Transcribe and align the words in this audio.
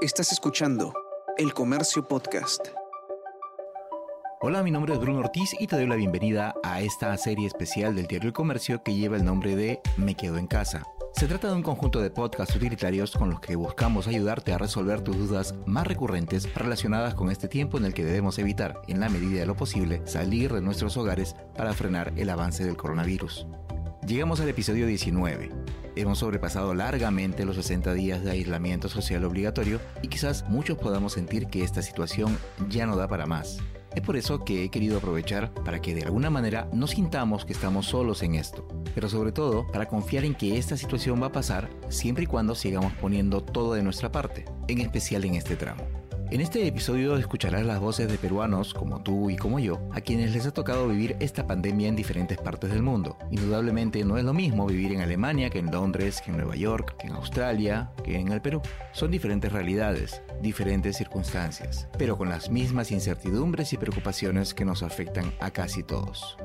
Estás 0.00 0.30
escuchando 0.30 0.94
El 1.36 1.52
Comercio 1.52 2.06
Podcast. 2.06 2.68
Hola, 4.40 4.62
mi 4.62 4.70
nombre 4.70 4.94
es 4.94 5.00
Bruno 5.00 5.18
Ortiz 5.18 5.56
y 5.58 5.66
te 5.66 5.74
doy 5.74 5.88
la 5.88 5.96
bienvenida 5.96 6.54
a 6.62 6.80
esta 6.82 7.16
serie 7.16 7.48
especial 7.48 7.96
del 7.96 8.06
diario 8.06 8.28
El 8.28 8.32
Comercio 8.32 8.84
que 8.84 8.94
lleva 8.94 9.16
el 9.16 9.24
nombre 9.24 9.56
de 9.56 9.80
Me 9.96 10.14
Quedo 10.14 10.38
en 10.38 10.46
Casa. 10.46 10.86
Se 11.14 11.26
trata 11.26 11.48
de 11.48 11.54
un 11.54 11.64
conjunto 11.64 12.00
de 12.00 12.12
podcasts 12.12 12.54
utilitarios 12.54 13.10
con 13.10 13.30
los 13.30 13.40
que 13.40 13.56
buscamos 13.56 14.06
ayudarte 14.06 14.52
a 14.52 14.58
resolver 14.58 15.00
tus 15.00 15.16
dudas 15.16 15.56
más 15.66 15.84
recurrentes 15.84 16.54
relacionadas 16.54 17.16
con 17.16 17.28
este 17.28 17.48
tiempo 17.48 17.76
en 17.76 17.84
el 17.84 17.92
que 17.92 18.04
debemos 18.04 18.38
evitar, 18.38 18.80
en 18.86 19.00
la 19.00 19.08
medida 19.08 19.40
de 19.40 19.46
lo 19.46 19.56
posible, 19.56 20.02
salir 20.04 20.52
de 20.52 20.60
nuestros 20.60 20.96
hogares 20.96 21.34
para 21.56 21.74
frenar 21.74 22.12
el 22.14 22.30
avance 22.30 22.64
del 22.64 22.76
coronavirus. 22.76 23.48
Llegamos 24.06 24.40
al 24.40 24.48
episodio 24.48 24.86
19. 24.86 25.50
Hemos 25.98 26.20
sobrepasado 26.20 26.74
largamente 26.74 27.44
los 27.44 27.56
60 27.56 27.92
días 27.92 28.22
de 28.22 28.30
aislamiento 28.30 28.88
social 28.88 29.24
obligatorio 29.24 29.80
y 30.00 30.06
quizás 30.06 30.48
muchos 30.48 30.78
podamos 30.78 31.14
sentir 31.14 31.48
que 31.48 31.64
esta 31.64 31.82
situación 31.82 32.38
ya 32.68 32.86
no 32.86 32.94
da 32.94 33.08
para 33.08 33.26
más. 33.26 33.58
Es 33.96 34.02
por 34.02 34.16
eso 34.16 34.44
que 34.44 34.62
he 34.62 34.68
querido 34.68 34.98
aprovechar 34.98 35.52
para 35.64 35.80
que 35.80 35.96
de 35.96 36.04
alguna 36.04 36.30
manera 36.30 36.68
no 36.72 36.86
sintamos 36.86 37.44
que 37.44 37.52
estamos 37.52 37.86
solos 37.86 38.22
en 38.22 38.36
esto, 38.36 38.68
pero 38.94 39.08
sobre 39.08 39.32
todo 39.32 39.66
para 39.72 39.88
confiar 39.88 40.24
en 40.24 40.36
que 40.36 40.56
esta 40.56 40.76
situación 40.76 41.20
va 41.20 41.26
a 41.26 41.32
pasar 41.32 41.68
siempre 41.88 42.22
y 42.22 42.26
cuando 42.28 42.54
sigamos 42.54 42.92
poniendo 42.92 43.42
todo 43.42 43.74
de 43.74 43.82
nuestra 43.82 44.12
parte, 44.12 44.44
en 44.68 44.78
especial 44.78 45.24
en 45.24 45.34
este 45.34 45.56
tramo. 45.56 45.82
En 46.30 46.42
este 46.42 46.66
episodio 46.66 47.16
escucharás 47.16 47.64
las 47.64 47.80
voces 47.80 48.06
de 48.12 48.18
peruanos 48.18 48.74
como 48.74 49.02
tú 49.02 49.30
y 49.30 49.36
como 49.36 49.58
yo, 49.60 49.80
a 49.92 50.02
quienes 50.02 50.34
les 50.34 50.44
ha 50.44 50.50
tocado 50.50 50.86
vivir 50.86 51.16
esta 51.20 51.46
pandemia 51.46 51.88
en 51.88 51.96
diferentes 51.96 52.36
partes 52.36 52.70
del 52.70 52.82
mundo. 52.82 53.16
Indudablemente 53.30 54.04
no 54.04 54.18
es 54.18 54.24
lo 54.24 54.34
mismo 54.34 54.66
vivir 54.66 54.92
en 54.92 55.00
Alemania 55.00 55.48
que 55.48 55.58
en 55.58 55.70
Londres, 55.70 56.20
que 56.22 56.30
en 56.30 56.36
Nueva 56.36 56.54
York, 56.54 56.96
que 56.98 57.06
en 57.06 57.14
Australia, 57.14 57.92
que 58.04 58.18
en 58.18 58.28
el 58.30 58.42
Perú. 58.42 58.60
Son 58.92 59.10
diferentes 59.10 59.50
realidades, 59.50 60.20
diferentes 60.42 60.98
circunstancias, 60.98 61.88
pero 61.96 62.18
con 62.18 62.28
las 62.28 62.50
mismas 62.50 62.90
incertidumbres 62.90 63.72
y 63.72 63.78
preocupaciones 63.78 64.52
que 64.52 64.66
nos 64.66 64.82
afectan 64.82 65.32
a 65.40 65.50
casi 65.50 65.82
todos. 65.82 66.36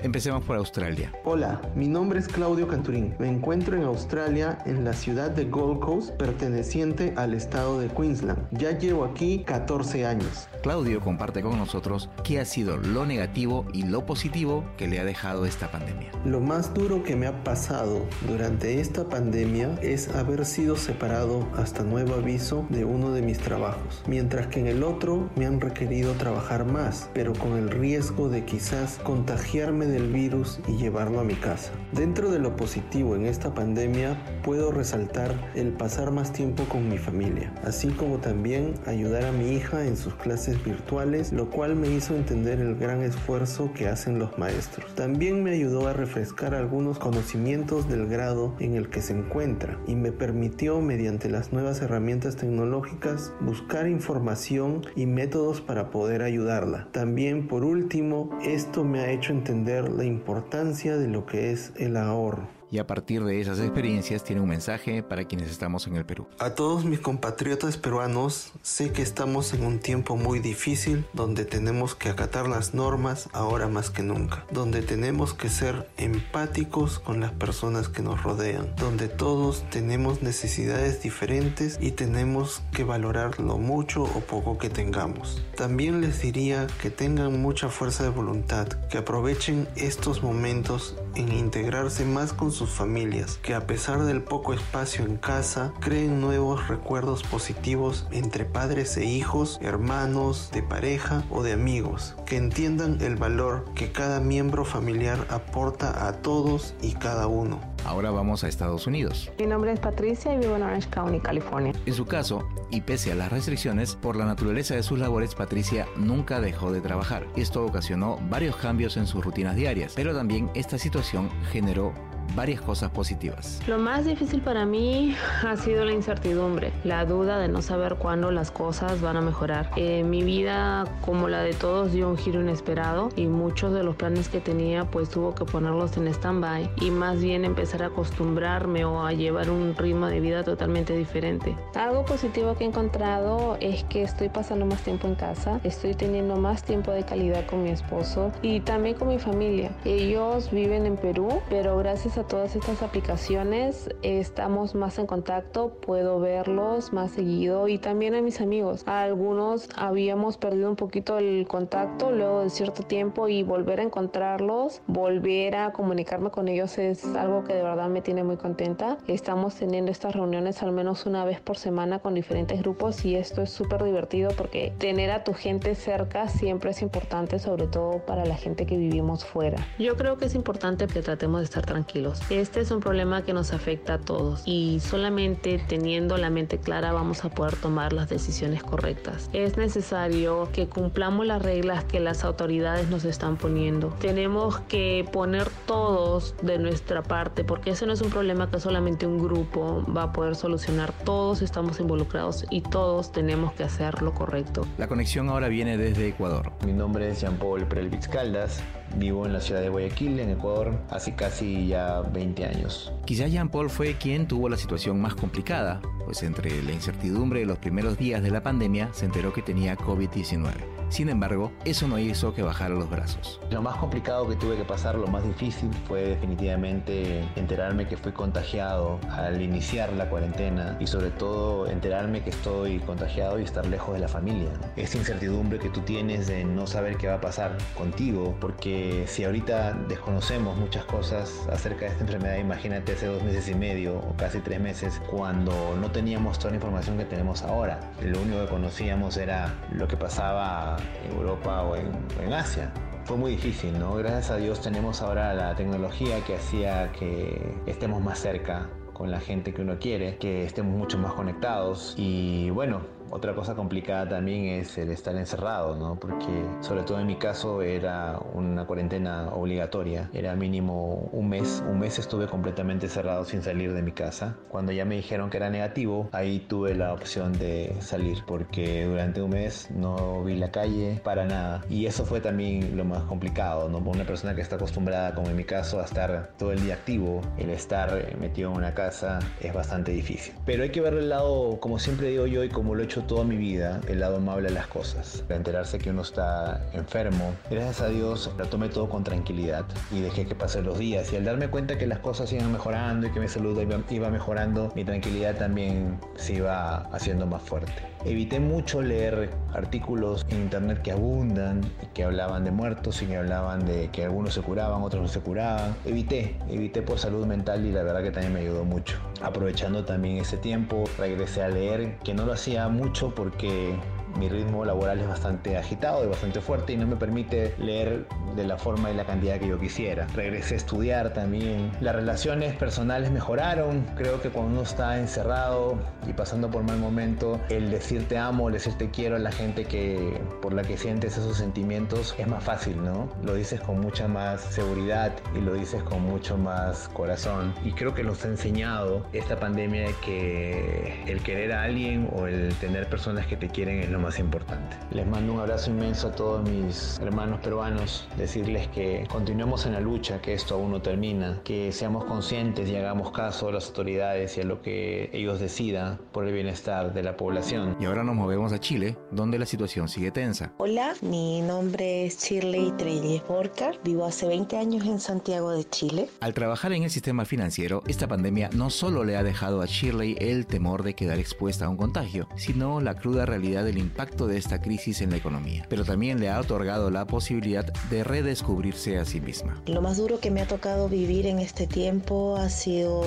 Empecemos 0.00 0.44
por 0.44 0.56
Australia. 0.56 1.12
Hola, 1.24 1.60
mi 1.74 1.88
nombre 1.88 2.20
es 2.20 2.28
Claudio 2.28 2.68
Canturín. 2.68 3.16
Me 3.18 3.28
encuentro 3.28 3.76
en 3.76 3.82
Australia, 3.82 4.58
en 4.64 4.84
la 4.84 4.92
ciudad 4.92 5.28
de 5.28 5.46
Gold 5.46 5.80
Coast, 5.80 6.10
perteneciente 6.12 7.14
al 7.16 7.34
estado 7.34 7.80
de 7.80 7.88
Queensland. 7.88 8.38
Ya 8.52 8.78
llevo 8.78 9.04
aquí 9.04 9.42
14 9.44 10.06
años. 10.06 10.48
Claudio 10.62 11.00
comparte 11.00 11.42
con 11.42 11.58
nosotros 11.58 12.10
qué 12.22 12.38
ha 12.38 12.44
sido 12.44 12.76
lo 12.76 13.06
negativo 13.06 13.66
y 13.72 13.82
lo 13.82 14.06
positivo 14.06 14.64
que 14.76 14.86
le 14.86 15.00
ha 15.00 15.04
dejado 15.04 15.46
esta 15.46 15.68
pandemia. 15.70 16.12
Lo 16.24 16.40
más 16.40 16.72
duro 16.74 17.02
que 17.02 17.16
me 17.16 17.26
ha 17.26 17.42
pasado 17.42 18.06
durante 18.28 18.80
esta 18.80 19.08
pandemia 19.08 19.76
es 19.82 20.14
haber 20.14 20.44
sido 20.44 20.76
separado 20.76 21.48
hasta 21.56 21.82
nuevo 21.82 22.14
aviso 22.14 22.64
de 22.68 22.84
uno 22.84 23.10
de 23.10 23.22
mis 23.22 23.38
trabajos, 23.38 24.04
mientras 24.06 24.46
que 24.46 24.60
en 24.60 24.68
el 24.68 24.84
otro 24.84 25.28
me 25.34 25.46
han 25.46 25.60
requerido 25.60 26.12
trabajar 26.12 26.64
más, 26.66 27.10
pero 27.14 27.32
con 27.32 27.56
el 27.56 27.68
riesgo 27.70 28.28
de 28.28 28.44
quizás 28.44 29.00
contagiarme 29.02 29.87
del 29.88 30.12
virus 30.12 30.60
y 30.68 30.76
llevarlo 30.76 31.20
a 31.20 31.24
mi 31.24 31.34
casa. 31.34 31.72
Dentro 31.92 32.30
de 32.30 32.38
lo 32.38 32.56
positivo 32.56 33.16
en 33.16 33.26
esta 33.26 33.54
pandemia 33.54 34.16
puedo 34.42 34.70
resaltar 34.70 35.52
el 35.54 35.72
pasar 35.72 36.10
más 36.10 36.32
tiempo 36.32 36.64
con 36.64 36.88
mi 36.88 36.98
familia, 36.98 37.52
así 37.64 37.88
como 37.88 38.18
también 38.18 38.74
ayudar 38.86 39.24
a 39.24 39.32
mi 39.32 39.52
hija 39.52 39.84
en 39.86 39.96
sus 39.96 40.14
clases 40.14 40.62
virtuales, 40.62 41.32
lo 41.32 41.50
cual 41.50 41.76
me 41.76 41.88
hizo 41.88 42.14
entender 42.14 42.60
el 42.60 42.76
gran 42.76 43.02
esfuerzo 43.02 43.72
que 43.74 43.88
hacen 43.88 44.18
los 44.18 44.38
maestros. 44.38 44.94
También 44.94 45.42
me 45.42 45.52
ayudó 45.52 45.88
a 45.88 45.92
refrescar 45.92 46.54
algunos 46.54 46.98
conocimientos 46.98 47.88
del 47.88 48.06
grado 48.06 48.54
en 48.58 48.74
el 48.74 48.88
que 48.88 49.02
se 49.02 49.12
encuentra 49.12 49.78
y 49.86 49.94
me 49.94 50.12
permitió 50.12 50.80
mediante 50.80 51.28
las 51.28 51.52
nuevas 51.52 51.80
herramientas 51.82 52.36
tecnológicas 52.36 53.32
buscar 53.40 53.88
información 53.88 54.82
y 54.94 55.06
métodos 55.06 55.60
para 55.60 55.90
poder 55.90 56.22
ayudarla. 56.22 56.88
También 56.92 57.48
por 57.48 57.64
último, 57.64 58.30
esto 58.44 58.84
me 58.84 59.00
ha 59.00 59.10
hecho 59.10 59.32
entender 59.32 59.77
la 59.82 60.04
importancia 60.04 60.96
de 60.96 61.08
lo 61.08 61.26
que 61.26 61.52
es 61.52 61.72
el 61.76 61.96
ahorro 61.96 62.57
y 62.70 62.78
a 62.78 62.86
partir 62.86 63.24
de 63.24 63.40
esas 63.40 63.58
experiencias 63.60 64.24
tiene 64.24 64.42
un 64.42 64.48
mensaje 64.48 65.02
para 65.02 65.24
quienes 65.24 65.50
estamos 65.50 65.86
en 65.86 65.96
el 65.96 66.04
Perú. 66.04 66.26
A 66.38 66.50
todos 66.50 66.84
mis 66.84 67.00
compatriotas 67.00 67.76
peruanos, 67.76 68.52
sé 68.62 68.92
que 68.92 69.02
estamos 69.02 69.54
en 69.54 69.64
un 69.64 69.78
tiempo 69.78 70.16
muy 70.16 70.40
difícil 70.40 71.06
donde 71.12 71.44
tenemos 71.44 71.94
que 71.94 72.08
acatar 72.08 72.48
las 72.48 72.74
normas 72.74 73.28
ahora 73.32 73.68
más 73.68 73.90
que 73.90 74.02
nunca, 74.02 74.44
donde 74.50 74.82
tenemos 74.82 75.34
que 75.34 75.48
ser 75.48 75.88
empáticos 75.96 76.98
con 76.98 77.20
las 77.20 77.32
personas 77.32 77.88
que 77.88 78.02
nos 78.02 78.22
rodean, 78.22 78.74
donde 78.76 79.08
todos 79.08 79.64
tenemos 79.70 80.22
necesidades 80.22 81.02
diferentes 81.02 81.78
y 81.80 81.92
tenemos 81.92 82.62
que 82.72 82.84
valorar 82.84 83.40
lo 83.40 83.58
mucho 83.58 84.02
o 84.02 84.20
poco 84.20 84.58
que 84.58 84.70
tengamos. 84.70 85.42
También 85.56 86.00
les 86.00 86.22
diría 86.22 86.66
que 86.80 86.90
tengan 86.90 87.40
mucha 87.40 87.68
fuerza 87.68 88.04
de 88.04 88.10
voluntad, 88.10 88.68
que 88.90 88.98
aprovechen 88.98 89.68
estos 89.76 90.22
momentos 90.22 90.96
en 91.18 91.32
integrarse 91.32 92.04
más 92.04 92.32
con 92.32 92.52
sus 92.52 92.70
familias, 92.70 93.38
que 93.42 93.54
a 93.54 93.66
pesar 93.66 94.04
del 94.04 94.22
poco 94.22 94.54
espacio 94.54 95.04
en 95.04 95.16
casa, 95.16 95.74
creen 95.80 96.20
nuevos 96.20 96.68
recuerdos 96.68 97.24
positivos 97.24 98.06
entre 98.12 98.44
padres 98.44 98.96
e 98.96 99.04
hijos, 99.04 99.58
hermanos, 99.60 100.50
de 100.52 100.62
pareja 100.62 101.24
o 101.30 101.42
de 101.42 101.52
amigos, 101.52 102.14
que 102.24 102.36
entiendan 102.36 102.98
el 103.00 103.16
valor 103.16 103.64
que 103.74 103.90
cada 103.90 104.20
miembro 104.20 104.64
familiar 104.64 105.26
aporta 105.28 106.06
a 106.06 106.12
todos 106.12 106.74
y 106.80 106.92
cada 106.94 107.26
uno. 107.26 107.60
Ahora 107.84 108.10
vamos 108.10 108.44
a 108.44 108.48
Estados 108.48 108.86
Unidos. 108.86 109.30
Mi 109.38 109.46
nombre 109.46 109.72
es 109.72 109.80
Patricia 109.80 110.34
y 110.34 110.38
vivo 110.38 110.56
en 110.56 110.62
Orange 110.62 110.88
County, 110.90 111.20
California. 111.20 111.72
En 111.86 111.94
su 111.94 112.06
caso, 112.06 112.48
y 112.70 112.80
pese 112.82 113.12
a 113.12 113.14
las 113.14 113.30
restricciones, 113.30 113.96
por 113.96 114.16
la 114.16 114.24
naturaleza 114.26 114.74
de 114.74 114.82
sus 114.82 114.98
labores, 114.98 115.34
Patricia 115.34 115.86
nunca 115.96 116.40
dejó 116.40 116.72
de 116.72 116.80
trabajar. 116.80 117.26
Esto 117.36 117.64
ocasionó 117.64 118.18
varios 118.28 118.56
cambios 118.56 118.96
en 118.96 119.06
sus 119.06 119.24
rutinas 119.24 119.56
diarias, 119.56 119.92
pero 119.96 120.14
también 120.14 120.50
esta 120.54 120.78
situación 120.78 121.30
generó 121.50 121.92
varias 122.34 122.60
cosas 122.60 122.90
positivas. 122.90 123.60
Lo 123.66 123.78
más 123.78 124.04
difícil 124.04 124.40
para 124.40 124.66
mí 124.66 125.14
ha 125.44 125.56
sido 125.56 125.84
la 125.84 125.92
incertidumbre, 125.92 126.72
la 126.84 127.04
duda 127.04 127.38
de 127.38 127.48
no 127.48 127.62
saber 127.62 127.96
cuándo 127.96 128.30
las 128.30 128.50
cosas 128.50 129.00
van 129.00 129.16
a 129.16 129.20
mejorar. 129.20 129.70
Eh, 129.76 130.04
mi 130.04 130.22
vida, 130.22 130.84
como 131.04 131.28
la 131.28 131.42
de 131.42 131.54
todos, 131.54 131.92
dio 131.92 132.08
un 132.08 132.16
giro 132.16 132.40
inesperado 132.40 133.10
y 133.16 133.26
muchos 133.26 133.72
de 133.72 133.82
los 133.82 133.96
planes 133.96 134.28
que 134.28 134.40
tenía 134.40 134.84
pues 134.84 135.10
tuvo 135.10 135.34
que 135.34 135.44
ponerlos 135.44 135.96
en 135.96 136.08
stand-by 136.08 136.70
y 136.80 136.90
más 136.90 137.20
bien 137.20 137.44
empezar 137.44 137.82
a 137.82 137.86
acostumbrarme 137.86 138.84
o 138.84 139.04
a 139.04 139.12
llevar 139.12 139.50
un 139.50 139.74
ritmo 139.76 140.06
de 140.06 140.20
vida 140.20 140.44
totalmente 140.44 140.96
diferente. 140.96 141.56
Algo 141.74 142.04
positivo 142.04 142.54
que 142.54 142.64
he 142.64 142.66
encontrado 142.66 143.56
es 143.60 143.84
que 143.84 144.02
estoy 144.02 144.28
pasando 144.28 144.66
más 144.66 144.82
tiempo 144.82 145.06
en 145.06 145.14
casa, 145.14 145.60
estoy 145.64 145.94
teniendo 145.94 146.36
más 146.36 146.62
tiempo 146.62 146.90
de 146.90 147.04
calidad 147.04 147.46
con 147.46 147.62
mi 147.62 147.70
esposo 147.70 148.32
y 148.42 148.60
también 148.60 148.96
con 148.96 149.08
mi 149.08 149.18
familia. 149.18 149.70
Ellos 149.84 150.50
viven 150.50 150.86
en 150.86 150.96
Perú, 150.96 151.40
pero 151.48 151.76
gracias 151.78 152.17
a 152.17 152.17
todas 152.24 152.56
estas 152.56 152.82
aplicaciones 152.82 153.88
estamos 154.02 154.74
más 154.74 154.98
en 154.98 155.06
contacto, 155.06 155.74
puedo 155.80 156.20
verlos 156.20 156.92
más 156.92 157.12
seguido 157.12 157.68
y 157.68 157.78
también 157.78 158.14
a 158.14 158.22
mis 158.22 158.40
amigos. 158.40 158.82
A 158.86 159.02
algunos 159.02 159.68
habíamos 159.76 160.36
perdido 160.36 160.70
un 160.70 160.76
poquito 160.76 161.18
el 161.18 161.46
contacto 161.46 162.10
luego 162.10 162.40
de 162.40 162.50
cierto 162.50 162.82
tiempo 162.82 163.28
y 163.28 163.42
volver 163.42 163.80
a 163.80 163.82
encontrarlos, 163.84 164.80
volver 164.86 165.56
a 165.56 165.72
comunicarme 165.72 166.30
con 166.30 166.48
ellos 166.48 166.78
es 166.78 167.04
algo 167.14 167.44
que 167.44 167.54
de 167.54 167.62
verdad 167.62 167.88
me 167.88 168.00
tiene 168.00 168.24
muy 168.24 168.36
contenta. 168.36 168.98
Estamos 169.06 169.54
teniendo 169.54 169.90
estas 169.90 170.14
reuniones 170.14 170.62
al 170.62 170.72
menos 170.72 171.06
una 171.06 171.24
vez 171.24 171.40
por 171.40 171.56
semana 171.56 171.98
con 172.00 172.14
diferentes 172.14 172.60
grupos 172.60 173.04
y 173.04 173.14
esto 173.14 173.42
es 173.42 173.50
súper 173.50 173.84
divertido 173.84 174.30
porque 174.36 174.72
tener 174.78 175.10
a 175.10 175.24
tu 175.24 175.34
gente 175.34 175.74
cerca 175.74 176.28
siempre 176.28 176.70
es 176.70 176.82
importante, 176.82 177.38
sobre 177.38 177.66
todo 177.66 177.98
para 178.06 178.24
la 178.24 178.36
gente 178.36 178.66
que 178.66 178.76
vivimos 178.76 179.24
fuera. 179.24 179.64
Yo 179.78 179.96
creo 179.96 180.16
que 180.16 180.26
es 180.26 180.34
importante 180.34 180.86
que 180.86 181.02
tratemos 181.02 181.40
de 181.40 181.44
estar 181.44 181.64
tranquilos 181.64 182.07
este 182.30 182.60
es 182.60 182.70
un 182.70 182.80
problema 182.80 183.22
que 183.22 183.32
nos 183.32 183.52
afecta 183.52 183.94
a 183.94 183.98
todos 183.98 184.42
y 184.44 184.80
solamente 184.80 185.62
teniendo 185.68 186.16
la 186.16 186.30
mente 186.30 186.58
clara 186.58 186.92
vamos 186.92 187.24
a 187.24 187.30
poder 187.30 187.56
tomar 187.56 187.92
las 187.92 188.08
decisiones 188.08 188.62
correctas. 188.62 189.30
Es 189.32 189.56
necesario 189.56 190.48
que 190.52 190.68
cumplamos 190.68 191.26
las 191.26 191.42
reglas 191.42 191.84
que 191.84 192.00
las 192.00 192.24
autoridades 192.24 192.88
nos 192.88 193.04
están 193.04 193.36
poniendo. 193.36 193.88
Tenemos 194.00 194.60
que 194.60 195.08
poner 195.12 195.48
todos 195.66 196.34
de 196.42 196.58
nuestra 196.58 197.02
parte 197.02 197.44
porque 197.44 197.70
ese 197.70 197.86
no 197.86 197.92
es 197.92 198.00
un 198.00 198.10
problema 198.10 198.50
que 198.50 198.60
solamente 198.60 199.06
un 199.06 199.18
grupo 199.18 199.84
va 199.94 200.04
a 200.04 200.12
poder 200.12 200.34
solucionar. 200.34 200.92
Todos 201.04 201.42
estamos 201.42 201.80
involucrados 201.80 202.46
y 202.50 202.62
todos 202.62 203.12
tenemos 203.12 203.52
que 203.52 203.64
hacer 203.64 204.02
lo 204.02 204.12
correcto. 204.14 204.66
La 204.78 204.88
conexión 204.88 205.28
ahora 205.28 205.48
viene 205.48 205.76
desde 205.76 206.08
Ecuador. 206.08 206.52
Mi 206.64 206.72
nombre 206.72 207.08
es 207.08 207.20
Jean-Paul 207.20 207.66
Prelvitz 207.66 208.08
Caldas. 208.08 208.62
Vivo 208.96 209.26
en 209.26 209.32
la 209.32 209.40
ciudad 209.40 209.60
de 209.60 209.68
Guayaquil, 209.68 210.18
en 210.18 210.30
Ecuador, 210.30 210.78
hace 210.90 211.14
casi 211.14 211.68
ya 211.68 212.00
20 212.00 212.44
años. 212.44 212.92
Quizá 213.04 213.26
Jean 213.28 213.48
Paul 213.48 213.70
fue 213.70 213.94
quien 213.94 214.26
tuvo 214.26 214.48
la 214.48 214.56
situación 214.56 215.00
más 215.00 215.14
complicada, 215.14 215.80
pues 216.04 216.22
entre 216.22 216.62
la 216.62 216.72
incertidumbre 216.72 217.40
de 217.40 217.46
los 217.46 217.58
primeros 217.58 217.98
días 217.98 218.22
de 218.22 218.30
la 218.30 218.42
pandemia 218.42 218.88
se 218.92 219.04
enteró 219.04 219.32
que 219.32 219.42
tenía 219.42 219.76
COVID-19. 219.76 220.77
Sin 220.88 221.08
embargo, 221.10 221.52
eso 221.64 221.86
no 221.86 221.98
hizo 221.98 222.32
que 222.34 222.42
bajara 222.42 222.74
los 222.74 222.88
brazos. 222.88 223.40
Lo 223.50 223.60
más 223.60 223.76
complicado 223.76 224.26
que 224.28 224.36
tuve 224.36 224.56
que 224.56 224.64
pasar, 224.64 224.96
lo 224.96 225.06
más 225.06 225.22
difícil, 225.24 225.70
fue 225.86 226.02
definitivamente 226.02 227.24
enterarme 227.36 227.86
que 227.86 227.96
fui 227.96 228.12
contagiado 228.12 228.98
al 229.10 229.40
iniciar 229.42 229.92
la 229.92 230.08
cuarentena 230.08 230.76
y 230.80 230.86
sobre 230.86 231.10
todo 231.10 231.66
enterarme 231.68 232.22
que 232.22 232.30
estoy 232.30 232.78
contagiado 232.80 233.38
y 233.38 233.44
estar 233.44 233.66
lejos 233.66 233.94
de 233.94 234.00
la 234.00 234.08
familia. 234.08 234.48
Esa 234.76 234.96
incertidumbre 234.96 235.58
que 235.58 235.68
tú 235.68 235.80
tienes 235.82 236.26
de 236.26 236.44
no 236.44 236.66
saber 236.66 236.96
qué 236.96 237.08
va 237.08 237.14
a 237.14 237.20
pasar 237.20 237.58
contigo, 237.76 238.34
porque 238.40 239.04
si 239.06 239.24
ahorita 239.24 239.74
desconocemos 239.88 240.56
muchas 240.56 240.84
cosas 240.84 241.46
acerca 241.52 241.84
de 241.84 241.92
esta 241.92 242.04
enfermedad, 242.04 242.38
imagínate 242.38 242.92
hace 242.92 243.06
dos 243.06 243.22
meses 243.22 243.48
y 243.48 243.54
medio 243.54 243.98
o 243.98 244.16
casi 244.16 244.40
tres 244.40 244.60
meses, 244.60 245.00
cuando 245.10 245.76
no 245.78 245.90
teníamos 245.90 246.38
toda 246.38 246.50
la 246.50 246.56
información 246.56 246.96
que 246.96 247.04
tenemos 247.04 247.42
ahora. 247.42 247.78
Lo 248.02 248.20
único 248.20 248.40
que 248.40 248.48
conocíamos 248.48 249.16
era 249.18 249.54
lo 249.72 249.86
que 249.86 249.96
pasaba 249.96 250.77
en 251.04 251.16
Europa 251.16 251.62
o 251.62 251.76
en, 251.76 251.90
en 252.22 252.32
Asia 252.32 252.72
fue 253.04 253.16
muy 253.16 253.30
difícil, 253.30 253.78
¿no? 253.78 253.94
Gracias 253.94 254.30
a 254.30 254.36
Dios 254.36 254.60
tenemos 254.60 255.00
ahora 255.00 255.32
la 255.32 255.54
tecnología 255.54 256.22
que 256.26 256.36
hacía 256.36 256.92
que 256.92 257.54
estemos 257.64 258.02
más 258.02 258.18
cerca 258.18 258.68
con 258.92 259.10
la 259.10 259.18
gente 259.18 259.54
que 259.54 259.62
uno 259.62 259.78
quiere, 259.78 260.18
que 260.18 260.44
estemos 260.44 260.76
mucho 260.76 260.98
más 260.98 261.14
conectados 261.14 261.94
y 261.96 262.50
bueno, 262.50 262.82
otra 263.10 263.34
cosa 263.34 263.54
complicada 263.54 264.08
también 264.08 264.60
es 264.60 264.76
el 264.78 264.90
estar 264.90 265.14
encerrado, 265.16 265.76
¿no? 265.76 265.96
Porque 265.96 266.26
sobre 266.60 266.82
todo 266.82 267.00
en 267.00 267.06
mi 267.06 267.16
caso 267.16 267.62
era 267.62 268.18
una 268.34 268.66
cuarentena 268.66 269.28
obligatoria, 269.32 270.10
era 270.12 270.34
mínimo 270.36 271.08
un 271.12 271.28
mes, 271.28 271.62
un 271.68 271.78
mes 271.78 271.98
estuve 271.98 272.26
completamente 272.26 272.88
cerrado 272.88 273.24
sin 273.24 273.42
salir 273.42 273.72
de 273.72 273.82
mi 273.82 273.92
casa. 273.92 274.36
Cuando 274.48 274.72
ya 274.72 274.84
me 274.84 274.96
dijeron 274.96 275.30
que 275.30 275.36
era 275.36 275.50
negativo, 275.50 276.08
ahí 276.12 276.40
tuve 276.40 276.74
la 276.74 276.92
opción 276.92 277.32
de 277.32 277.74
salir 277.80 278.18
porque 278.26 278.84
durante 278.84 279.22
un 279.22 279.30
mes 279.30 279.70
no 279.70 280.22
vi 280.24 280.36
la 280.36 280.50
calle 280.50 281.00
para 281.02 281.24
nada 281.24 281.64
y 281.68 281.86
eso 281.86 282.04
fue 282.04 282.20
también 282.20 282.76
lo 282.76 282.84
más 282.84 283.02
complicado, 283.04 283.68
¿no? 283.68 283.82
Por 283.82 283.94
una 283.94 284.04
persona 284.04 284.34
que 284.34 284.40
está 284.40 284.56
acostumbrada, 284.56 285.14
como 285.14 285.28
en 285.28 285.36
mi 285.36 285.44
caso, 285.44 285.80
a 285.80 285.84
estar 285.84 286.30
todo 286.38 286.52
el 286.52 286.60
día 286.62 286.74
activo, 286.74 287.20
el 287.38 287.50
estar 287.50 288.16
metido 288.18 288.50
en 288.50 288.56
una 288.56 288.74
casa 288.74 289.18
es 289.40 289.52
bastante 289.52 289.92
difícil. 289.92 290.34
Pero 290.44 290.62
hay 290.62 290.70
que 290.70 290.80
ver 290.80 290.94
el 290.94 291.08
lado, 291.08 291.58
como 291.60 291.78
siempre 291.78 292.08
digo 292.08 292.26
yo 292.26 292.44
y 292.44 292.48
como 292.48 292.74
lo 292.74 292.82
he 292.82 292.84
hecho 292.84 292.97
toda 293.02 293.24
mi 293.24 293.36
vida 293.36 293.80
el 293.88 294.00
lado 294.00 294.16
amable 294.16 294.48
de 294.48 294.54
las 294.54 294.66
cosas. 294.66 295.22
Para 295.26 295.36
enterarse 295.36 295.78
que 295.78 295.90
uno 295.90 296.02
está 296.02 296.62
enfermo, 296.72 297.34
gracias 297.50 297.80
a 297.80 297.88
Dios 297.88 298.30
lo 298.36 298.46
tomé 298.46 298.68
todo 298.68 298.88
con 298.88 299.04
tranquilidad 299.04 299.64
y 299.90 300.00
dejé 300.00 300.26
que 300.26 300.34
pasen 300.34 300.64
los 300.64 300.78
días. 300.78 301.12
Y 301.12 301.16
al 301.16 301.24
darme 301.24 301.48
cuenta 301.48 301.78
que 301.78 301.86
las 301.86 301.98
cosas 302.00 302.32
iban 302.32 302.52
mejorando 302.52 303.06
y 303.06 303.10
que 303.10 303.20
mi 303.20 303.28
salud 303.28 303.58
iba 303.90 304.10
mejorando, 304.10 304.72
mi 304.74 304.84
tranquilidad 304.84 305.36
también 305.36 305.98
se 306.16 306.34
iba 306.34 306.88
haciendo 306.92 307.26
más 307.26 307.42
fuerte. 307.42 307.72
Evité 308.08 308.40
mucho 308.40 308.80
leer 308.80 309.28
artículos 309.52 310.24
en 310.30 310.38
internet 310.38 310.80
que 310.80 310.92
abundan, 310.92 311.60
que 311.92 312.04
hablaban 312.04 312.42
de 312.42 312.50
muertos 312.50 313.02
y 313.02 313.06
que 313.06 313.18
hablaban 313.18 313.66
de 313.66 313.90
que 313.90 314.04
algunos 314.04 314.32
se 314.32 314.40
curaban, 314.40 314.82
otros 314.82 315.02
no 315.02 315.08
se 315.08 315.20
curaban. 315.20 315.76
Evité, 315.84 316.38
evité 316.48 316.80
por 316.80 316.98
salud 316.98 317.26
mental 317.26 317.66
y 317.66 317.70
la 317.70 317.82
verdad 317.82 318.02
que 318.02 318.10
también 318.10 318.32
me 318.32 318.40
ayudó 318.40 318.64
mucho. 318.64 318.96
Aprovechando 319.20 319.84
también 319.84 320.16
ese 320.16 320.38
tiempo, 320.38 320.84
regresé 320.96 321.42
a 321.42 321.50
leer, 321.50 321.98
que 321.98 322.14
no 322.14 322.24
lo 322.24 322.32
hacía 322.32 322.66
mucho 322.68 323.14
porque 323.14 323.74
mi 324.16 324.28
ritmo 324.28 324.64
laboral 324.64 325.00
es 325.00 325.08
bastante 325.08 325.56
agitado 325.56 326.04
y 326.04 326.08
bastante 326.08 326.40
fuerte 326.40 326.72
y 326.72 326.76
no 326.76 326.86
me 326.86 326.96
permite 326.96 327.54
leer 327.58 328.06
de 328.36 328.44
la 328.44 328.56
forma 328.56 328.90
y 328.90 328.94
la 328.94 329.04
cantidad 329.04 329.38
que 329.38 329.48
yo 329.48 329.58
quisiera. 329.58 330.06
Regresé 330.14 330.54
a 330.54 330.56
estudiar 330.58 331.12
también. 331.12 331.70
Las 331.80 331.94
relaciones 331.94 332.54
personales 332.56 333.10
mejoraron. 333.10 333.84
Creo 333.96 334.20
que 334.20 334.30
cuando 334.30 334.52
uno 334.52 334.62
está 334.62 334.98
encerrado 334.98 335.78
y 336.06 336.12
pasando 336.12 336.50
por 336.50 336.62
mal 336.62 336.78
momento, 336.78 337.40
el 337.48 337.70
decir 337.70 338.06
te 338.08 338.18
amo, 338.18 338.48
el 338.48 338.54
decir 338.54 338.74
te 338.74 338.90
quiero 338.90 339.16
a 339.16 339.18
la 339.18 339.32
gente 339.32 339.64
que 339.64 340.20
por 340.40 340.52
la 340.52 340.62
que 340.62 340.76
sientes 340.76 341.16
esos 341.16 341.36
sentimientos 341.36 342.14
es 342.18 342.26
más 342.26 342.42
fácil, 342.42 342.82
¿no? 342.82 343.08
Lo 343.22 343.34
dices 343.34 343.60
con 343.60 343.80
mucha 343.80 344.08
más 344.08 344.40
seguridad 344.40 345.12
y 345.34 345.40
lo 345.40 345.54
dices 345.54 345.82
con 345.82 346.02
mucho 346.02 346.36
más 346.36 346.88
corazón. 346.88 347.54
Y 347.64 347.72
creo 347.72 347.94
que 347.94 348.04
nos 348.04 348.24
ha 348.24 348.28
enseñado 348.28 349.06
esta 349.12 349.38
pandemia 349.38 349.86
que 350.04 351.02
el 351.06 351.22
querer 351.22 351.52
a 351.52 351.62
alguien 351.62 352.08
o 352.16 352.26
el 352.26 352.54
tener 352.56 352.88
personas 352.88 353.26
que 353.26 353.36
te 353.36 353.48
quieren 353.48 353.80
es 353.80 353.90
lo 353.90 353.98
más 353.98 354.07
importante. 354.18 354.76
Les 354.90 355.06
mando 355.06 355.34
un 355.34 355.40
abrazo 355.40 355.70
inmenso 355.70 356.08
a 356.08 356.12
todos 356.12 356.48
mis 356.48 356.98
hermanos 357.00 357.40
peruanos, 357.40 358.08
decirles 358.16 358.68
que 358.68 359.06
continuemos 359.10 359.66
en 359.66 359.72
la 359.74 359.80
lucha, 359.80 360.20
que 360.20 360.32
esto 360.32 360.54
aún 360.54 360.70
no 360.70 360.80
termina, 360.80 361.40
que 361.44 361.72
seamos 361.72 362.04
conscientes 362.04 362.68
y 362.68 362.76
hagamos 362.76 363.12
caso 363.12 363.48
a 363.48 363.52
las 363.52 363.68
autoridades 363.68 364.38
y 364.38 364.40
a 364.40 364.44
lo 364.44 364.62
que 364.62 365.10
ellos 365.12 365.40
decidan 365.40 365.98
por 366.12 366.26
el 366.26 366.32
bienestar 366.32 366.94
de 366.94 367.02
la 367.02 367.16
población. 367.16 367.76
Y 367.80 367.84
ahora 367.84 368.04
nos 368.04 368.14
movemos 368.14 368.52
a 368.52 368.60
Chile, 368.60 368.96
donde 369.10 369.38
la 369.38 369.46
situación 369.46 369.88
sigue 369.88 370.10
tensa. 370.10 370.52
Hola, 370.58 370.94
mi 371.02 371.40
nombre 371.42 372.06
es 372.06 372.18
Shirley 372.18 372.72
Treyes 372.78 373.22
Borcar, 373.26 373.78
vivo 373.84 374.04
hace 374.06 374.26
20 374.26 374.56
años 374.56 374.86
en 374.86 375.00
Santiago 375.00 375.50
de 375.50 375.64
Chile. 375.64 376.08
Al 376.20 376.34
trabajar 376.34 376.72
en 376.72 376.84
el 376.84 376.90
sistema 376.90 377.24
financiero, 377.24 377.82
esta 377.86 378.06
pandemia 378.08 378.50
no 378.54 378.70
solo 378.70 379.04
le 379.04 379.16
ha 379.16 379.22
dejado 379.22 379.60
a 379.60 379.66
Shirley 379.66 380.16
el 380.18 380.46
temor 380.46 380.82
de 380.82 380.94
quedar 380.94 381.18
expuesta 381.18 381.66
a 381.66 381.68
un 381.68 381.76
contagio, 381.76 382.28
sino 382.36 382.80
la 382.80 382.94
cruda 382.94 383.26
realidad 383.26 383.64
del 383.64 383.78
impacto 383.88 384.26
de 384.26 384.36
esta 384.36 384.60
crisis 384.60 385.00
en 385.00 385.10
la 385.10 385.16
economía, 385.16 385.64
pero 385.68 385.84
también 385.84 386.20
le 386.20 386.28
ha 386.28 386.38
otorgado 386.38 386.90
la 386.90 387.06
posibilidad 387.06 387.64
de 387.90 388.04
redescubrirse 388.04 388.98
a 388.98 389.04
sí 389.04 389.20
misma. 389.20 389.60
Lo 389.66 389.80
más 389.80 389.96
duro 389.96 390.20
que 390.20 390.30
me 390.30 390.42
ha 390.42 390.46
tocado 390.46 390.88
vivir 390.88 391.26
en 391.26 391.38
este 391.38 391.66
tiempo 391.66 392.36
ha 392.36 392.50
sido 392.50 393.02